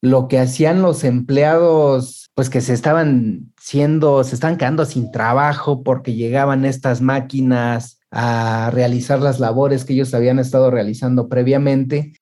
Lo 0.00 0.28
que 0.28 0.38
hacían 0.38 0.80
los 0.80 1.04
empleados, 1.04 2.30
pues 2.34 2.48
que 2.48 2.62
se 2.62 2.72
estaban 2.72 3.52
siendo, 3.60 4.24
se 4.24 4.34
estaban 4.34 4.56
quedando 4.56 4.86
sin 4.86 5.12
trabajo 5.12 5.82
porque 5.82 6.14
llegaban 6.14 6.64
estas 6.64 7.02
máquinas 7.02 8.00
a 8.10 8.70
realizar 8.72 9.20
las 9.20 9.40
labores 9.40 9.84
que 9.84 9.92
ellos 9.92 10.14
habían 10.14 10.38
estado 10.38 10.70
realizando 10.70 11.28
previamente, 11.28 12.14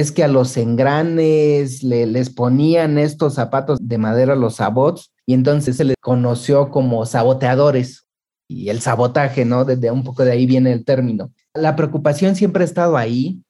es 0.00 0.10
que 0.10 0.24
a 0.24 0.28
los 0.28 0.56
engranes 0.56 1.84
les 1.84 2.30
ponían 2.30 2.98
estos 2.98 3.34
zapatos 3.34 3.78
de 3.80 3.96
madera, 3.96 4.34
los 4.34 4.56
sabots, 4.56 5.12
y 5.24 5.34
entonces 5.34 5.76
se 5.76 5.84
les 5.84 5.96
conoció 6.00 6.70
como 6.70 7.06
saboteadores 7.06 8.04
y 8.48 8.70
el 8.70 8.80
sabotaje, 8.80 9.44
¿no? 9.44 9.64
Desde 9.64 9.92
un 9.92 10.02
poco 10.02 10.24
de 10.24 10.32
ahí 10.32 10.46
viene 10.46 10.72
el 10.72 10.84
término. 10.84 11.30
La 11.54 11.76
preocupación 11.76 12.34
siempre 12.34 12.64
ha 12.64 12.66
estado 12.66 12.96
ahí. 12.96 13.40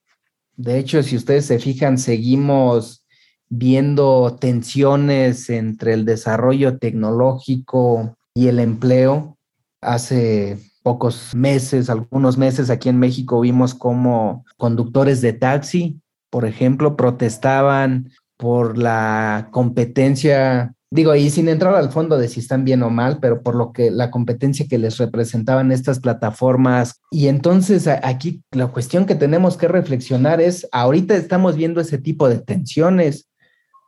De 0.55 0.79
hecho, 0.79 1.03
si 1.03 1.17
ustedes 1.17 1.47
se 1.47 1.59
fijan, 1.59 1.97
seguimos 1.97 3.07
viendo 3.49 4.37
tensiones 4.39 5.49
entre 5.49 5.95
el 5.95 6.05
desarrollo 6.05 6.77
tecnológico 6.77 8.19
y 8.35 8.49
el 8.49 8.59
empleo. 8.59 9.39
Hace 9.81 10.59
pocos 10.83 11.35
meses, 11.35 11.89
algunos 11.89 12.37
meses 12.37 12.69
aquí 12.69 12.91
en 12.91 12.99
México 12.99 13.41
vimos 13.41 13.75
como 13.75 14.45
conductores 14.59 15.23
de 15.23 15.33
taxi, 15.33 16.03
por 16.35 16.47
ejemplo, 16.47 16.97
protestaban 16.97 18.11
por 18.37 18.77
la 18.77 19.51
competencia 19.53 20.75
digo, 20.91 21.15
y 21.15 21.31
sin 21.31 21.49
entrar 21.49 21.77
al 21.77 21.93
fondo 21.93 22.19
de 22.19 22.27
si 22.27 22.41
están 22.41 22.65
bien 22.65 22.83
o 22.83 22.91
mal, 22.91 23.19
pero 23.21 23.41
por 23.41 23.55
lo 23.55 23.73
que 23.73 23.93
la 23.93 24.11
competencia 24.11 24.67
que 24.69 24.79
les 24.79 24.99
representaban 24.99 25.71
estas 25.71 26.01
plataformas. 26.01 27.01
Y 27.13 27.29
entonces 27.29 27.87
aquí 27.87 28.43
la 28.51 28.67
cuestión 28.67 29.07
que 29.07 29.15
tenemos 29.15 29.57
que 29.57 29.69
reflexionar 29.69 30.41
es, 30.41 30.69
ahorita 30.73 31.15
estamos 31.15 31.55
viendo 31.55 31.81
ese 31.81 31.99
tipo 31.99 32.29
de 32.29 32.41
tensiones, 32.41 33.29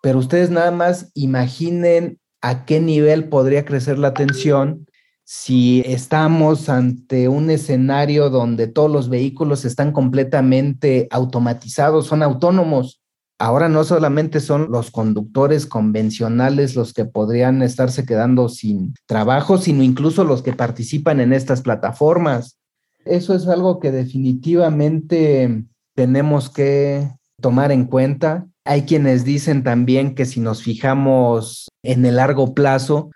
pero 0.01 0.21
ustedes 0.21 0.51
nada 0.51 0.71
más 0.71 1.11
imaginen 1.15 2.21
a 2.43 2.65
qué 2.65 2.79
nivel 2.79 3.29
podría 3.29 3.65
crecer 3.65 3.99
la 3.99 4.15
tensión 4.15 4.86
si 5.27 5.83
estamos 5.85 6.69
ante 6.69 7.29
un 7.29 7.51
escenario 7.51 8.31
donde 8.31 8.69
todos 8.69 8.91
los 8.91 9.09
vehículos 9.09 9.65
están 9.65 9.93
completamente 9.93 11.09
automatizados, 11.11 12.07
son 12.07 12.23
autónomos 12.23 13.01
Ahora 13.39 13.69
no 13.69 13.85
solamente 13.85 14.41
son 14.41 14.71
los 14.71 14.91
conductores 14.91 15.67
convencionales 15.67 16.75
los 16.75 16.95
que 16.95 17.05
podrían 17.05 17.61
estarse 17.61 18.07
quedando 18.07 18.49
sin 18.49 18.95
trabajo, 19.05 19.59
sino 19.59 19.83
incluso 19.83 20.25
los 20.25 20.43
que 20.43 20.55
participan 20.55 21.21
en 21.21 21.35
estas 21.35 21.61
plataformas. 21.61 22.57
Eso 23.05 23.35
es 23.35 23.47
algo 23.47 23.79
que 23.79 23.93
definitivamente 23.93 25.65
tenemos 25.95 26.49
que 26.49 27.11
tomar 27.39 27.73
en 27.73 27.85
cuenta. 27.85 28.47
Hay 28.65 28.83
quienes 28.83 29.25
dicen 29.25 29.63
también 29.63 30.15
que 30.15 30.25
si 30.25 30.41
nos 30.41 30.63
fijamos 30.63 31.69
en 31.83 32.07
el 32.07 32.17
largo 32.17 32.55
plazo, 32.55 33.11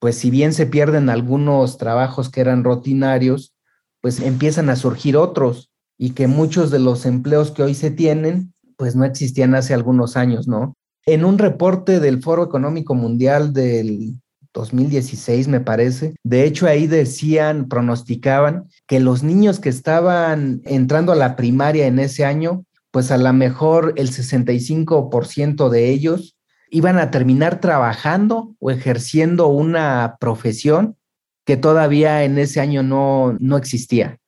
pues 0.00 0.16
si 0.16 0.30
bien 0.30 0.52
se 0.52 0.66
pierden 0.66 1.10
algunos 1.10 1.78
trabajos 1.78 2.30
que 2.30 2.40
eran 2.40 2.64
rutinarios, 2.64 3.54
pues 4.00 4.20
empiezan 4.20 4.70
a 4.70 4.76
surgir 4.76 5.16
otros 5.16 5.70
y 5.98 6.10
que 6.10 6.28
muchos 6.28 6.70
de 6.70 6.78
los 6.78 7.06
empleos 7.06 7.50
que 7.50 7.62
hoy 7.62 7.74
se 7.74 7.90
tienen 7.90 8.54
pues 8.76 8.94
no 8.94 9.04
existían 9.04 9.56
hace 9.56 9.74
algunos 9.74 10.16
años, 10.16 10.46
¿no? 10.46 10.76
En 11.04 11.24
un 11.24 11.38
reporte 11.38 11.98
del 11.98 12.22
Foro 12.22 12.44
Económico 12.44 12.94
Mundial 12.94 13.52
del 13.52 14.14
2016, 14.54 15.48
me 15.48 15.60
parece. 15.60 16.14
De 16.22 16.44
hecho, 16.44 16.66
ahí 16.66 16.86
decían, 16.86 17.68
pronosticaban 17.68 18.68
que 18.86 19.00
los 19.00 19.22
niños 19.22 19.58
que 19.58 19.68
estaban 19.68 20.62
entrando 20.64 21.12
a 21.12 21.16
la 21.16 21.34
primaria 21.34 21.86
en 21.86 21.98
ese 21.98 22.24
año, 22.24 22.64
pues 22.92 23.10
a 23.10 23.18
lo 23.18 23.32
mejor 23.32 23.94
el 23.96 24.10
65% 24.10 25.68
de 25.68 25.90
ellos 25.90 26.37
iban 26.70 26.98
a 26.98 27.10
terminar 27.10 27.60
trabajando 27.60 28.54
o 28.58 28.70
ejerciendo 28.70 29.48
una 29.48 30.16
profesión 30.20 30.96
que 31.44 31.56
todavía 31.56 32.24
en 32.24 32.38
ese 32.38 32.60
año 32.60 32.82
no, 32.82 33.36
no 33.40 33.56
existía. 33.56 34.18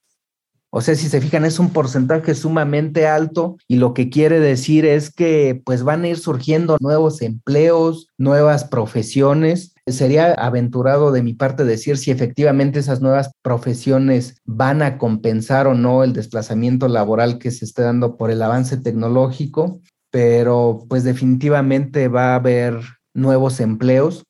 O 0.72 0.80
sea, 0.82 0.94
si 0.94 1.08
se 1.08 1.20
fijan, 1.20 1.44
es 1.44 1.58
un 1.58 1.70
porcentaje 1.70 2.32
sumamente 2.36 3.08
alto 3.08 3.56
y 3.66 3.76
lo 3.76 3.92
que 3.92 4.08
quiere 4.08 4.38
decir 4.38 4.86
es 4.86 5.10
que 5.10 5.60
pues 5.64 5.82
van 5.82 6.04
a 6.04 6.08
ir 6.08 6.18
surgiendo 6.18 6.76
nuevos 6.80 7.22
empleos, 7.22 8.06
nuevas 8.18 8.64
profesiones. 8.64 9.74
Sería 9.88 10.32
aventurado 10.32 11.10
de 11.10 11.24
mi 11.24 11.34
parte 11.34 11.64
decir 11.64 11.98
si 11.98 12.12
efectivamente 12.12 12.78
esas 12.78 13.00
nuevas 13.00 13.32
profesiones 13.42 14.36
van 14.44 14.80
a 14.82 14.96
compensar 14.96 15.66
o 15.66 15.74
no 15.74 16.04
el 16.04 16.12
desplazamiento 16.12 16.86
laboral 16.86 17.38
que 17.38 17.50
se 17.50 17.64
está 17.64 17.82
dando 17.82 18.16
por 18.16 18.30
el 18.30 18.40
avance 18.40 18.76
tecnológico, 18.76 19.80
pero 20.10 20.84
pues 20.88 21.04
definitivamente 21.04 22.08
va 22.08 22.32
a 22.32 22.36
haber 22.36 22.80
nuevos 23.14 23.60
empleos. 23.60 24.24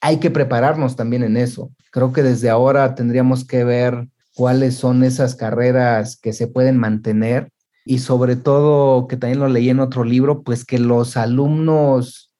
Hay 0.00 0.18
que 0.18 0.30
prepararnos 0.30 0.96
también 0.96 1.22
en 1.22 1.36
eso. 1.36 1.70
Creo 1.90 2.12
que 2.12 2.22
desde 2.22 2.50
ahora 2.50 2.94
tendríamos 2.94 3.44
que 3.44 3.64
ver 3.64 4.08
cuáles 4.34 4.74
son 4.74 5.04
esas 5.04 5.34
carreras 5.34 6.16
que 6.16 6.32
se 6.32 6.48
pueden 6.48 6.76
mantener 6.76 7.50
y 7.84 7.98
sobre 7.98 8.36
todo, 8.36 9.06
que 9.08 9.16
también 9.16 9.40
lo 9.40 9.48
leí 9.48 9.68
en 9.68 9.80
otro 9.80 10.04
libro, 10.04 10.42
pues 10.42 10.64
que 10.64 10.78
los 10.78 11.16
alumnos 11.16 12.32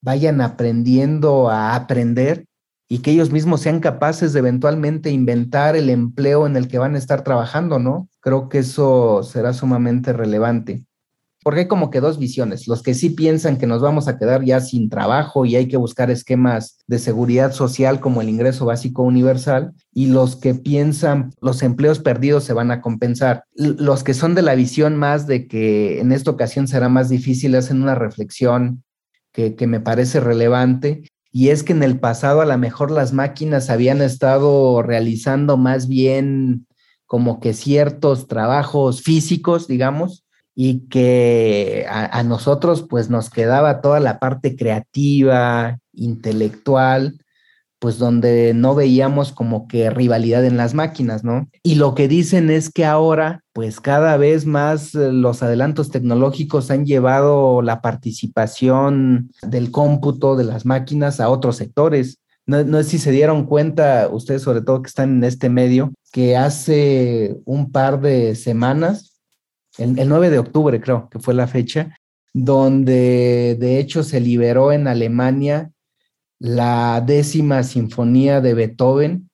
vayan 0.00 0.40
aprendiendo 0.40 1.50
a 1.50 1.74
aprender 1.74 2.46
y 2.88 2.98
que 2.98 3.12
ellos 3.12 3.30
mismos 3.30 3.60
sean 3.60 3.80
capaces 3.80 4.32
de 4.32 4.40
eventualmente 4.40 5.10
inventar 5.10 5.76
el 5.76 5.90
empleo 5.90 6.46
en 6.46 6.56
el 6.56 6.68
que 6.68 6.78
van 6.78 6.94
a 6.94 6.98
estar 6.98 7.22
trabajando, 7.22 7.78
¿no? 7.78 8.08
Creo 8.20 8.48
que 8.48 8.58
eso 8.58 9.22
será 9.22 9.52
sumamente 9.52 10.12
relevante 10.12 10.84
porque 11.42 11.60
hay 11.60 11.68
como 11.68 11.90
que 11.90 12.00
dos 12.00 12.18
visiones, 12.18 12.68
los 12.68 12.82
que 12.82 12.94
sí 12.94 13.10
piensan 13.10 13.56
que 13.56 13.66
nos 13.66 13.80
vamos 13.80 14.08
a 14.08 14.18
quedar 14.18 14.44
ya 14.44 14.60
sin 14.60 14.90
trabajo 14.90 15.46
y 15.46 15.56
hay 15.56 15.68
que 15.68 15.78
buscar 15.78 16.10
esquemas 16.10 16.78
de 16.86 16.98
seguridad 16.98 17.52
social 17.52 18.00
como 18.00 18.20
el 18.20 18.28
ingreso 18.28 18.66
básico 18.66 19.02
universal 19.02 19.72
y 19.92 20.06
los 20.06 20.36
que 20.36 20.54
piensan 20.54 21.32
los 21.40 21.62
empleos 21.62 21.98
perdidos 21.98 22.44
se 22.44 22.52
van 22.52 22.70
a 22.70 22.80
compensar. 22.80 23.44
Los 23.54 24.04
que 24.04 24.14
son 24.14 24.34
de 24.34 24.42
la 24.42 24.54
visión 24.54 24.96
más 24.96 25.26
de 25.26 25.46
que 25.46 26.00
en 26.00 26.12
esta 26.12 26.30
ocasión 26.30 26.68
será 26.68 26.88
más 26.88 27.08
difícil 27.08 27.54
hacen 27.54 27.82
una 27.82 27.94
reflexión 27.94 28.84
que, 29.32 29.54
que 29.54 29.66
me 29.66 29.80
parece 29.80 30.20
relevante 30.20 31.04
y 31.32 31.48
es 31.48 31.62
que 31.62 31.72
en 31.72 31.82
el 31.82 32.00
pasado 32.00 32.40
a 32.40 32.46
lo 32.46 32.58
mejor 32.58 32.90
las 32.90 33.12
máquinas 33.12 33.70
habían 33.70 34.02
estado 34.02 34.82
realizando 34.82 35.56
más 35.56 35.88
bien 35.88 36.66
como 37.06 37.40
que 37.40 37.54
ciertos 37.54 38.28
trabajos 38.28 39.02
físicos, 39.02 39.66
digamos, 39.66 40.24
y 40.62 40.80
que 40.88 41.86
a, 41.88 42.22
nosotros 42.22 42.84
pues 42.86 43.08
nos 43.08 43.30
quedaba 43.30 43.80
toda 43.80 43.98
la 43.98 44.18
parte 44.18 44.56
creativa, 44.56 45.78
intelectual, 45.94 47.18
pues 47.78 47.96
donde 47.96 48.52
no 48.52 48.74
veíamos 48.74 49.32
como 49.32 49.66
que 49.66 49.88
rivalidad 49.88 50.44
en 50.44 50.58
las 50.58 50.74
máquinas, 50.74 51.24
¿no? 51.24 51.48
Y 51.62 51.76
lo 51.76 51.94
que 51.94 52.08
dicen 52.08 52.50
es 52.50 52.68
que 52.68 52.84
ahora, 52.84 53.42
pues 53.54 53.80
cada 53.80 54.18
vez 54.18 54.44
más 54.44 54.94
eh, 54.94 55.10
los 55.12 55.42
adelantos 55.42 55.90
tecnológicos 55.90 56.70
han 56.70 56.84
llevado 56.84 57.62
la 57.62 57.80
participación 57.80 59.30
del 59.40 59.70
cómputo 59.70 60.36
de 60.36 60.44
las 60.44 60.66
máquinas 60.66 61.20
a 61.20 61.30
otros 61.30 61.56
sectores. 61.56 62.18
No, 62.44 62.62
no 62.64 62.82
sé 62.82 62.84
si 62.84 62.98
se 62.98 63.12
dieron 63.12 63.46
cuenta, 63.46 64.10
ustedes 64.12 64.42
sobre 64.42 64.60
todo 64.60 64.82
que 64.82 64.88
están 64.88 65.16
en 65.16 65.24
este 65.24 65.48
medio, 65.48 65.94
que 66.12 66.36
hace 66.36 67.38
un 67.46 67.72
par 67.72 68.02
de 68.02 68.34
semanas, 68.34 69.09
el, 69.78 69.98
el 69.98 70.08
9 70.08 70.30
de 70.30 70.38
octubre 70.38 70.80
creo 70.80 71.08
que 71.10 71.18
fue 71.18 71.34
la 71.34 71.46
fecha, 71.46 71.96
donde 72.32 73.56
de 73.58 73.78
hecho 73.78 74.02
se 74.02 74.20
liberó 74.20 74.72
en 74.72 74.88
Alemania 74.88 75.72
la 76.38 77.02
décima 77.04 77.62
sinfonía 77.62 78.40
de 78.40 78.54
Beethoven, 78.54 79.30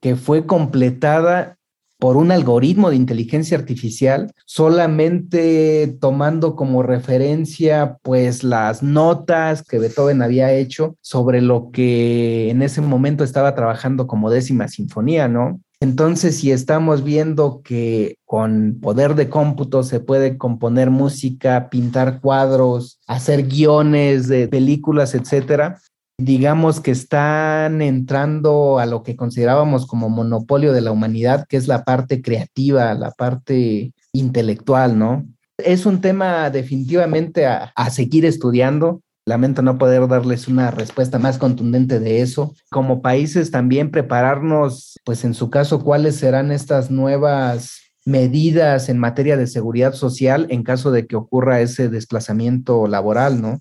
que 0.00 0.16
fue 0.16 0.46
completada 0.46 1.56
por 1.98 2.18
un 2.18 2.32
algoritmo 2.32 2.90
de 2.90 2.96
inteligencia 2.96 3.56
artificial, 3.56 4.30
solamente 4.44 5.96
tomando 6.00 6.54
como 6.54 6.82
referencia 6.82 7.96
pues 8.02 8.44
las 8.44 8.82
notas 8.82 9.62
que 9.62 9.78
Beethoven 9.78 10.20
había 10.20 10.52
hecho 10.52 10.96
sobre 11.00 11.40
lo 11.40 11.70
que 11.70 12.50
en 12.50 12.60
ese 12.60 12.82
momento 12.82 13.24
estaba 13.24 13.54
trabajando 13.54 14.06
como 14.06 14.30
décima 14.30 14.68
sinfonía, 14.68 15.28
¿no? 15.28 15.62
Entonces, 15.84 16.38
si 16.38 16.50
estamos 16.50 17.04
viendo 17.04 17.60
que 17.62 18.16
con 18.24 18.78
poder 18.80 19.14
de 19.16 19.28
cómputo 19.28 19.82
se 19.82 20.00
puede 20.00 20.38
componer 20.38 20.88
música, 20.88 21.68
pintar 21.68 22.22
cuadros, 22.22 23.00
hacer 23.06 23.48
guiones 23.48 24.26
de 24.26 24.48
películas, 24.48 25.14
etcétera, 25.14 25.78
digamos 26.16 26.80
que 26.80 26.90
están 26.90 27.82
entrando 27.82 28.78
a 28.78 28.86
lo 28.86 29.02
que 29.02 29.14
considerábamos 29.14 29.84
como 29.84 30.08
monopolio 30.08 30.72
de 30.72 30.80
la 30.80 30.90
humanidad, 30.90 31.44
que 31.46 31.58
es 31.58 31.68
la 31.68 31.84
parte 31.84 32.22
creativa, 32.22 32.94
la 32.94 33.10
parte 33.10 33.92
intelectual, 34.14 34.98
¿no? 34.98 35.26
Es 35.58 35.84
un 35.84 36.00
tema 36.00 36.48
definitivamente 36.48 37.44
a, 37.44 37.72
a 37.76 37.90
seguir 37.90 38.24
estudiando. 38.24 39.02
Lamento 39.26 39.62
no 39.62 39.78
poder 39.78 40.06
darles 40.06 40.48
una 40.48 40.70
respuesta 40.70 41.18
más 41.18 41.38
contundente 41.38 41.98
de 41.98 42.20
eso. 42.20 42.54
Como 42.70 43.00
países 43.00 43.50
también 43.50 43.90
prepararnos, 43.90 44.98
pues 45.04 45.24
en 45.24 45.32
su 45.32 45.48
caso, 45.48 45.82
cuáles 45.82 46.16
serán 46.16 46.52
estas 46.52 46.90
nuevas 46.90 47.80
medidas 48.04 48.90
en 48.90 48.98
materia 48.98 49.38
de 49.38 49.46
seguridad 49.46 49.94
social 49.94 50.46
en 50.50 50.62
caso 50.62 50.90
de 50.90 51.06
que 51.06 51.16
ocurra 51.16 51.60
ese 51.60 51.88
desplazamiento 51.88 52.86
laboral, 52.86 53.40
¿no? 53.40 53.60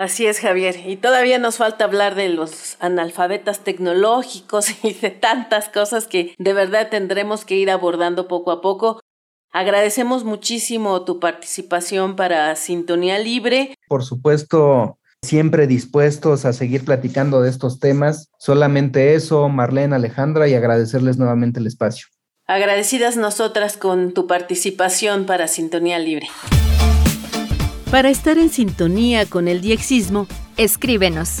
Así 0.00 0.26
es, 0.26 0.40
Javier. 0.40 0.76
Y 0.86 0.96
todavía 0.96 1.38
nos 1.38 1.58
falta 1.58 1.84
hablar 1.84 2.14
de 2.14 2.30
los 2.30 2.76
analfabetas 2.80 3.60
tecnológicos 3.60 4.70
y 4.84 4.94
de 4.94 5.10
tantas 5.10 5.68
cosas 5.68 6.06
que 6.06 6.34
de 6.38 6.52
verdad 6.54 6.88
tendremos 6.88 7.44
que 7.44 7.56
ir 7.56 7.70
abordando 7.70 8.26
poco 8.26 8.50
a 8.50 8.62
poco. 8.62 9.00
Agradecemos 9.52 10.22
muchísimo 10.22 11.04
tu 11.04 11.18
participación 11.18 12.14
para 12.14 12.54
Sintonía 12.54 13.18
Libre. 13.18 13.74
Por 13.88 14.04
supuesto, 14.04 14.98
siempre 15.22 15.66
dispuestos 15.66 16.44
a 16.44 16.52
seguir 16.52 16.84
platicando 16.84 17.42
de 17.42 17.50
estos 17.50 17.80
temas. 17.80 18.30
Solamente 18.38 19.14
eso, 19.14 19.48
Marlene, 19.48 19.96
Alejandra, 19.96 20.46
y 20.46 20.54
agradecerles 20.54 21.18
nuevamente 21.18 21.58
el 21.58 21.66
espacio. 21.66 22.06
Agradecidas 22.46 23.16
nosotras 23.16 23.76
con 23.76 24.12
tu 24.12 24.28
participación 24.28 25.26
para 25.26 25.48
Sintonía 25.48 25.98
Libre. 25.98 26.28
Para 27.90 28.08
estar 28.08 28.38
en 28.38 28.50
sintonía 28.50 29.26
con 29.26 29.48
el 29.48 29.60
diexismo, 29.60 30.28
escríbenos. 30.58 31.40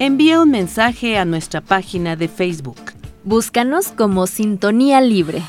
Envía 0.00 0.40
un 0.40 0.52
mensaje 0.52 1.18
a 1.18 1.24
nuestra 1.24 1.60
página 1.60 2.14
de 2.14 2.28
Facebook. 2.28 2.78
Búscanos 3.24 3.88
como 3.88 4.28
Sintonía 4.28 5.00
Libre. 5.00 5.42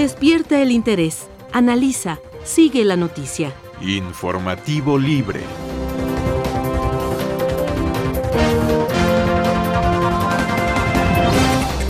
Despierta 0.08 0.62
el 0.62 0.72
interés, 0.72 1.26
analiza, 1.52 2.18
sigue 2.42 2.82
la 2.82 2.96
noticia. 2.96 3.52
Informativo 3.82 4.96
libre. 4.96 5.40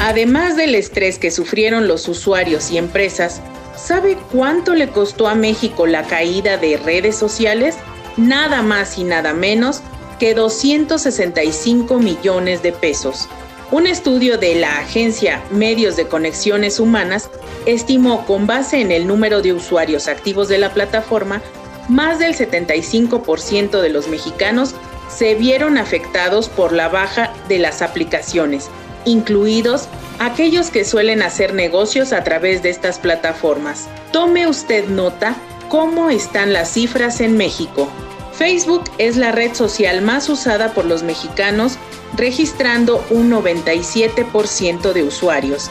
Además 0.01 0.57
del 0.57 0.75
estrés 0.75 1.21
que 1.21 1.31
sufrieron 1.31 1.87
los 1.87 2.09
usuarios 2.09 2.73
y 2.73 2.79
empresas, 2.79 3.41
¿Sabe 3.77 4.19
cuánto 4.33 4.75
le 4.75 4.89
costó 4.89 5.29
a 5.29 5.37
México 5.37 5.87
la 5.87 6.03
caída 6.03 6.57
de 6.57 6.77
redes 6.77 7.15
sociales? 7.15 7.77
Nada 8.17 8.63
más 8.63 8.99
y 8.99 9.05
nada 9.05 9.33
menos 9.33 9.81
que 10.19 10.35
265 10.35 12.01
millones 12.01 12.65
de 12.65 12.73
pesos. 12.73 13.29
Un 13.71 13.87
estudio 13.87 14.39
de 14.39 14.55
la 14.55 14.79
agencia 14.79 15.43
Medios 15.51 15.95
de 15.97 16.09
Conexiones 16.09 16.81
Humanas 16.81 17.29
estimó 17.67 18.25
con 18.25 18.47
base 18.47 18.81
en 18.81 18.91
el 18.91 19.07
número 19.07 19.43
de 19.43 19.53
usuarios 19.53 20.09
activos 20.09 20.49
de 20.49 20.57
la 20.57 20.73
plataforma, 20.73 21.43
más 21.87 22.19
del 22.19 22.35
75% 22.35 23.83
de 23.83 23.91
los 23.91 24.09
mexicanos 24.09 24.75
se 25.15 25.35
vieron 25.35 25.77
afectados 25.77 26.49
por 26.49 26.73
la 26.73 26.89
baja 26.89 27.35
de 27.49 27.59
las 27.59 27.83
aplicaciones, 27.83 28.71
incluidos 29.05 29.89
aquellos 30.19 30.71
que 30.71 30.87
suelen 30.87 31.21
hacer 31.21 31.53
negocios 31.53 32.15
a 32.15 32.25
través 32.25 32.63
de 32.63 32.71
estas 32.71 32.99
plataformas. 32.99 33.87
Tome 34.13 34.47
usted 34.47 34.89
nota 34.89 35.37
cómo 35.69 36.09
están 36.09 36.55
las 36.55 36.71
cifras 36.71 37.21
en 37.21 37.37
México. 37.37 37.91
Facebook 38.39 38.85
es 38.99 39.17
la 39.17 39.33
red 39.33 39.53
social 39.55 40.01
más 40.01 40.29
usada 40.29 40.73
por 40.73 40.85
los 40.85 41.03
mexicanos, 41.03 41.77
registrando 42.17 43.05
un 43.11 43.33
97% 43.33 44.93
de 44.93 45.03
usuarios. 45.03 45.69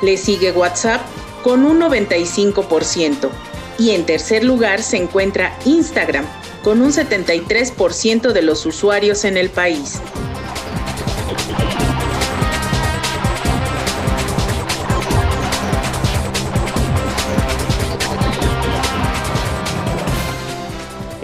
Le 0.00 0.16
sigue 0.16 0.50
WhatsApp 0.50 1.02
con 1.42 1.66
un 1.66 1.78
95%. 1.78 3.28
Y 3.78 3.90
en 3.90 4.06
tercer 4.06 4.44
lugar 4.44 4.82
se 4.82 4.96
encuentra 4.96 5.58
Instagram, 5.66 6.24
con 6.64 6.80
un 6.80 6.90
73% 6.90 8.32
de 8.32 8.42
los 8.42 8.64
usuarios 8.64 9.26
en 9.26 9.36
el 9.36 9.50
país. 9.50 10.00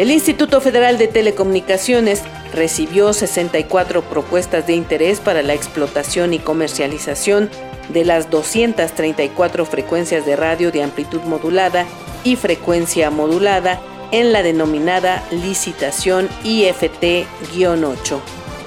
El 0.03 0.11
Instituto 0.11 0.61
Federal 0.61 0.99
de 0.99 1.07
Telecomunicaciones 1.07 2.23
recibió 2.53 3.12
64 3.12 4.03
propuestas 4.03 4.67
de 4.67 4.73
interés 4.73 5.21
para 5.21 5.43
la 5.43 5.55
explotación 5.55 6.35
y 6.35 6.41
comercialización 6.41 7.49
de 7.91 8.05
las 8.05 8.29
234 8.29 9.65
frecuencias 9.65 10.27
de 10.27 10.35
radio 10.35 10.73
de 10.73 10.83
amplitud 10.83 11.21
modulada 11.21 11.87
y 12.25 12.35
frecuencia 12.35 13.11
modulada 13.11 13.81
en 14.11 14.33
la 14.33 14.43
denominada 14.43 15.23
licitación 15.31 16.29
IFT-8. 16.43 18.19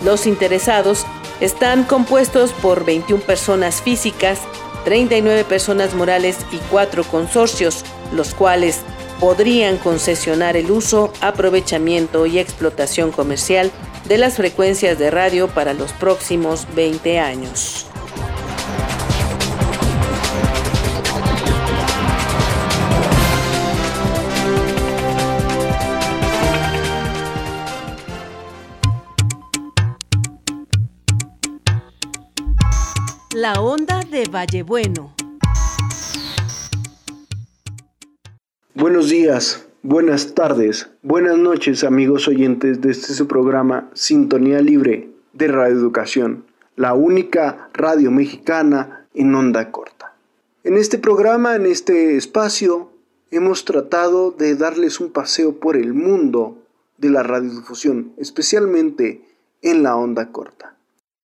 Los 0.05 0.27
interesados 0.27 1.05
están 1.41 1.83
compuestos 1.83 2.53
por 2.53 2.85
21 2.85 3.21
personas 3.21 3.81
físicas, 3.81 4.39
39 4.85 5.43
personas 5.43 5.95
morales 5.95 6.37
y 6.53 6.59
4 6.71 7.03
consorcios, 7.03 7.83
los 8.13 8.33
cuales 8.33 8.85
podrían 9.19 9.77
concesionar 9.77 10.57
el 10.57 10.71
uso, 10.71 11.11
aprovechamiento 11.21 12.25
y 12.25 12.39
explotación 12.39 13.11
comercial 13.11 13.71
de 14.07 14.17
las 14.17 14.35
frecuencias 14.35 14.99
de 14.99 15.11
radio 15.11 15.47
para 15.47 15.73
los 15.73 15.91
próximos 15.93 16.67
20 16.75 17.19
años. 17.19 17.87
La 33.33 33.61
onda 33.61 33.99
de 33.99 34.25
Vallebueno. 34.29 35.13
Buenos 38.77 39.07
días, 39.07 39.69
buenas 39.83 40.35
tardes, 40.35 40.89
buenas 41.01 41.37
noches 41.37 41.85
amigos 41.85 42.27
oyentes 42.27 42.81
de 42.81 42.91
este 42.91 43.23
programa 43.23 43.89
Sintonía 43.93 44.59
Libre 44.59 45.11
de 45.31 45.47
Radio 45.47 45.77
Educación, 45.77 46.43
la 46.75 46.93
única 46.93 47.69
radio 47.71 48.11
mexicana 48.11 49.07
en 49.13 49.33
onda 49.33 49.71
corta. 49.71 50.13
En 50.65 50.75
este 50.75 50.97
programa, 50.97 51.55
en 51.55 51.67
este 51.67 52.17
espacio, 52.17 52.91
hemos 53.31 53.63
tratado 53.63 54.31
de 54.31 54.57
darles 54.57 54.99
un 54.99 55.13
paseo 55.13 55.57
por 55.57 55.77
el 55.77 55.93
mundo 55.93 56.61
de 56.97 57.11
la 57.11 57.23
radiodifusión, 57.23 58.11
especialmente 58.17 59.21
en 59.61 59.83
la 59.83 59.95
onda 59.95 60.33
corta 60.33 60.75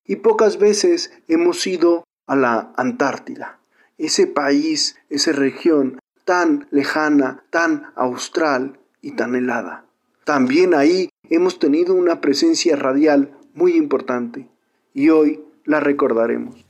y 0.05 0.15
pocas 0.15 0.57
veces 0.57 1.11
hemos 1.27 1.67
ido 1.67 2.05
a 2.27 2.37
la 2.37 2.71
Antártida, 2.77 3.59
ese 3.97 4.25
país, 4.25 4.95
esa 5.09 5.33
región 5.33 6.00
tan 6.25 6.67
lejana, 6.71 7.43
tan 7.49 7.87
austral 7.95 8.79
y 9.01 9.15
tan 9.15 9.35
helada. 9.35 9.85
También 10.23 10.73
ahí 10.73 11.09
hemos 11.29 11.59
tenido 11.59 11.93
una 11.95 12.21
presencia 12.21 12.75
radial 12.75 13.35
muy 13.53 13.75
importante 13.75 14.47
y 14.93 15.09
hoy 15.09 15.43
la 15.65 15.79
recordaremos. 15.79 16.65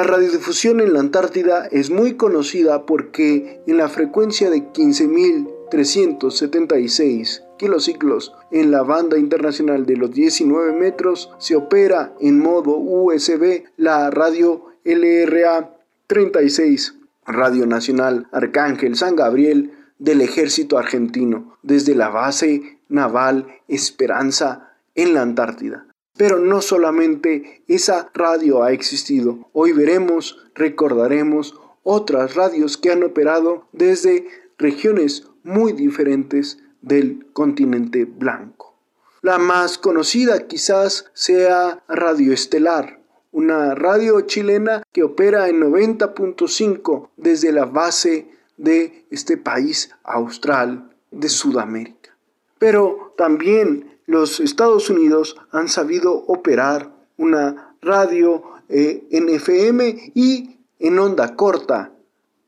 La 0.00 0.06
radiodifusión 0.06 0.80
en 0.80 0.94
la 0.94 1.00
Antártida 1.00 1.68
es 1.70 1.90
muy 1.90 2.14
conocida 2.14 2.86
porque 2.86 3.60
en 3.66 3.76
la 3.76 3.90
frecuencia 3.90 4.48
de 4.48 4.72
15.376 4.72 7.42
kilociclos 7.58 8.32
en 8.50 8.70
la 8.70 8.82
banda 8.82 9.18
internacional 9.18 9.84
de 9.84 9.98
los 9.98 10.10
19 10.10 10.72
metros 10.72 11.30
se 11.36 11.54
opera 11.54 12.14
en 12.18 12.38
modo 12.38 12.78
USB 12.78 13.64
la 13.76 14.08
radio 14.08 14.68
LRA 14.84 15.76
36, 16.06 16.94
Radio 17.26 17.66
Nacional 17.66 18.26
Arcángel 18.32 18.96
San 18.96 19.16
Gabriel 19.16 19.72
del 19.98 20.22
ejército 20.22 20.78
argentino, 20.78 21.58
desde 21.62 21.94
la 21.94 22.08
base 22.08 22.78
naval 22.88 23.48
Esperanza 23.68 24.72
en 24.94 25.12
la 25.12 25.20
Antártida. 25.20 25.89
Pero 26.20 26.38
no 26.38 26.60
solamente 26.60 27.62
esa 27.66 28.10
radio 28.12 28.62
ha 28.62 28.72
existido. 28.72 29.48
Hoy 29.54 29.72
veremos, 29.72 30.36
recordaremos 30.54 31.58
otras 31.82 32.34
radios 32.34 32.76
que 32.76 32.92
han 32.92 33.02
operado 33.02 33.68
desde 33.72 34.26
regiones 34.58 35.26
muy 35.44 35.72
diferentes 35.72 36.58
del 36.82 37.26
continente 37.32 38.04
blanco. 38.04 38.76
La 39.22 39.38
más 39.38 39.78
conocida 39.78 40.46
quizás 40.46 41.10
sea 41.14 41.82
Radio 41.88 42.34
Estelar, 42.34 43.00
una 43.32 43.74
radio 43.74 44.20
chilena 44.20 44.82
que 44.92 45.04
opera 45.04 45.48
en 45.48 45.62
90.5 45.62 47.08
desde 47.16 47.50
la 47.50 47.64
base 47.64 48.28
de 48.58 49.06
este 49.10 49.38
país 49.38 49.90
austral 50.02 50.94
de 51.10 51.30
Sudamérica. 51.30 52.14
Pero 52.58 53.14
también 53.16 53.99
los 54.10 54.40
Estados 54.40 54.90
Unidos 54.90 55.36
han 55.52 55.68
sabido 55.68 56.12
operar 56.12 56.90
una 57.16 57.76
radio 57.80 58.42
eh, 58.68 59.04
en 59.12 59.28
FM 59.28 60.10
y 60.16 60.58
en 60.80 60.98
onda 60.98 61.36
corta 61.36 61.92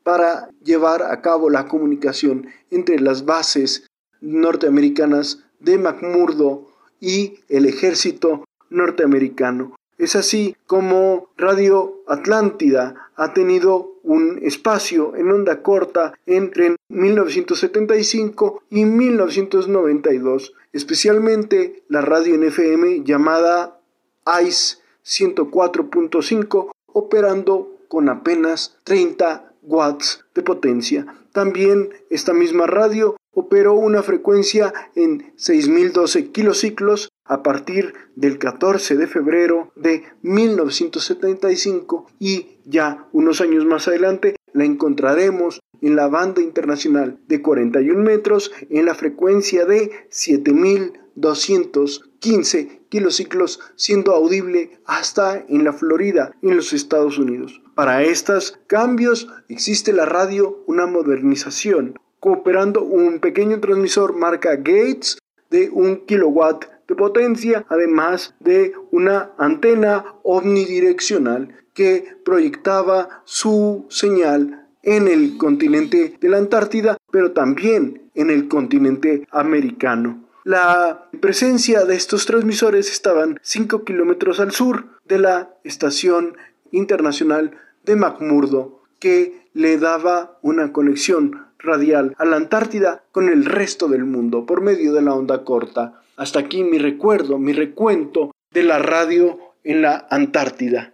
para 0.02 0.50
llevar 0.64 1.04
a 1.04 1.20
cabo 1.20 1.50
la 1.50 1.68
comunicación 1.68 2.48
entre 2.72 2.98
las 2.98 3.24
bases 3.24 3.86
norteamericanas 4.20 5.44
de 5.60 5.78
McMurdo 5.78 6.66
y 7.00 7.38
el 7.48 7.66
ejército 7.66 8.44
norteamericano. 8.68 9.76
Es 9.98 10.16
así 10.16 10.56
como 10.66 11.28
Radio 11.36 12.02
Atlántida 12.08 13.08
ha 13.14 13.34
tenido 13.34 13.91
un 14.02 14.40
espacio 14.42 15.14
en 15.16 15.30
onda 15.30 15.62
corta 15.62 16.14
entre 16.26 16.76
1975 16.88 18.62
y 18.70 18.84
1992, 18.84 20.54
especialmente 20.72 21.82
la 21.88 22.00
radio 22.00 22.34
en 22.34 22.44
FM 22.44 23.04
llamada 23.04 23.80
ICE 24.26 24.78
104.5 25.04 26.70
operando 26.86 27.76
con 27.88 28.08
apenas 28.08 28.78
30 28.84 29.52
watts 29.62 30.24
de 30.34 30.42
potencia. 30.42 31.06
También 31.32 31.90
esta 32.10 32.32
misma 32.32 32.66
radio 32.66 33.16
operó 33.32 33.74
una 33.74 34.02
frecuencia 34.02 34.72
en 34.94 35.32
6012 35.36 36.30
kilociclos 36.30 37.08
a 37.24 37.42
partir 37.42 37.94
del 38.14 38.38
14 38.38 38.96
de 38.96 39.06
febrero 39.06 39.72
de 39.74 40.04
1975 40.22 42.06
y 42.18 42.51
ya 42.64 43.08
unos 43.12 43.40
años 43.40 43.64
más 43.64 43.88
adelante 43.88 44.36
la 44.52 44.64
encontraremos 44.64 45.60
en 45.80 45.96
la 45.96 46.06
banda 46.08 46.40
internacional 46.40 47.18
de 47.26 47.42
41 47.42 48.00
metros 48.02 48.52
en 48.70 48.86
la 48.86 48.94
frecuencia 48.94 49.66
de 49.66 49.90
7215 50.10 52.82
kilociclos, 52.88 53.58
siendo 53.74 54.12
audible 54.12 54.78
hasta 54.84 55.44
en 55.48 55.64
la 55.64 55.72
Florida, 55.72 56.30
en 56.42 56.54
los 56.56 56.72
Estados 56.72 57.18
Unidos. 57.18 57.60
Para 57.74 58.02
estos 58.02 58.60
cambios 58.66 59.28
existe 59.48 59.92
la 59.92 60.04
radio 60.04 60.62
una 60.66 60.86
modernización, 60.86 61.98
cooperando 62.20 62.82
un 62.82 63.18
pequeño 63.18 63.58
transmisor 63.60 64.14
marca 64.14 64.56
Gates 64.56 65.18
de 65.50 65.70
1 65.72 66.04
kilowatt 66.06 66.66
de 66.86 66.94
potencia, 66.94 67.64
además 67.68 68.34
de 68.40 68.72
una 68.90 69.32
antena 69.38 70.04
omnidireccional 70.22 71.61
que 71.74 72.16
proyectaba 72.24 73.22
su 73.24 73.86
señal 73.88 74.66
en 74.82 75.08
el 75.08 75.36
continente 75.36 76.16
de 76.20 76.28
la 76.28 76.38
Antártida, 76.38 76.98
pero 77.10 77.32
también 77.32 78.10
en 78.14 78.30
el 78.30 78.48
continente 78.48 79.26
americano. 79.30 80.24
La 80.44 81.08
presencia 81.20 81.84
de 81.84 81.94
estos 81.94 82.26
transmisores 82.26 82.90
estaban 82.90 83.38
5 83.42 83.84
kilómetros 83.84 84.40
al 84.40 84.50
sur 84.50 84.86
de 85.06 85.18
la 85.18 85.54
estación 85.62 86.36
internacional 86.72 87.56
de 87.84 87.96
McMurdo, 87.96 88.80
que 88.98 89.46
le 89.54 89.78
daba 89.78 90.38
una 90.42 90.72
conexión 90.72 91.46
radial 91.58 92.14
a 92.18 92.24
la 92.24 92.36
Antártida 92.36 93.04
con 93.12 93.28
el 93.28 93.44
resto 93.44 93.86
del 93.86 94.04
mundo 94.04 94.46
por 94.46 94.62
medio 94.62 94.92
de 94.92 95.02
la 95.02 95.14
onda 95.14 95.44
corta. 95.44 96.02
Hasta 96.16 96.40
aquí 96.40 96.64
mi 96.64 96.78
recuerdo, 96.78 97.38
mi 97.38 97.52
recuento 97.52 98.32
de 98.52 98.64
la 98.64 98.78
radio 98.78 99.38
en 99.64 99.82
la 99.82 100.06
Antártida. 100.10 100.91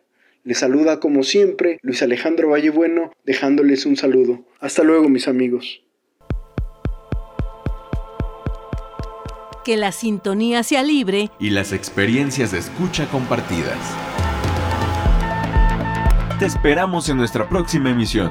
Les 0.48 0.56
saluda 0.56 0.98
como 0.98 1.24
siempre 1.24 1.78
Luis 1.82 2.00
Alejandro 2.00 2.48
Vallebueno, 2.48 3.12
dejándoles 3.26 3.84
un 3.84 3.98
saludo. 3.98 4.46
Hasta 4.60 4.82
luego 4.82 5.10
mis 5.10 5.28
amigos. 5.28 5.82
Que 9.62 9.76
la 9.76 9.92
sintonía 9.92 10.62
sea 10.62 10.82
libre 10.82 11.28
y 11.38 11.50
las 11.50 11.74
experiencias 11.74 12.52
de 12.52 12.60
escucha 12.60 13.06
compartidas. 13.10 13.76
Te 16.38 16.46
esperamos 16.46 17.10
en 17.10 17.18
nuestra 17.18 17.46
próxima 17.46 17.90
emisión. 17.90 18.30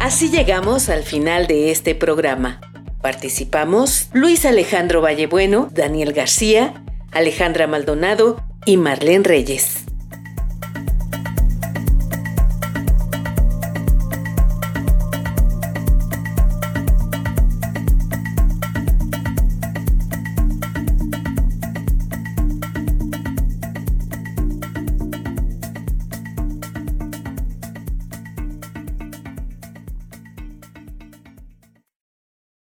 Así 0.00 0.30
llegamos 0.30 0.88
al 0.88 1.02
final 1.02 1.46
de 1.46 1.70
este 1.70 1.94
programa. 1.94 2.62
Participamos 3.02 4.08
Luis 4.14 4.46
Alejandro 4.46 5.02
Vallebueno, 5.02 5.68
Daniel 5.70 6.14
García, 6.14 6.82
Alejandra 7.12 7.66
Maldonado 7.66 8.42
y 8.66 8.76
Marlene 8.76 9.24
Reyes. 9.24 9.89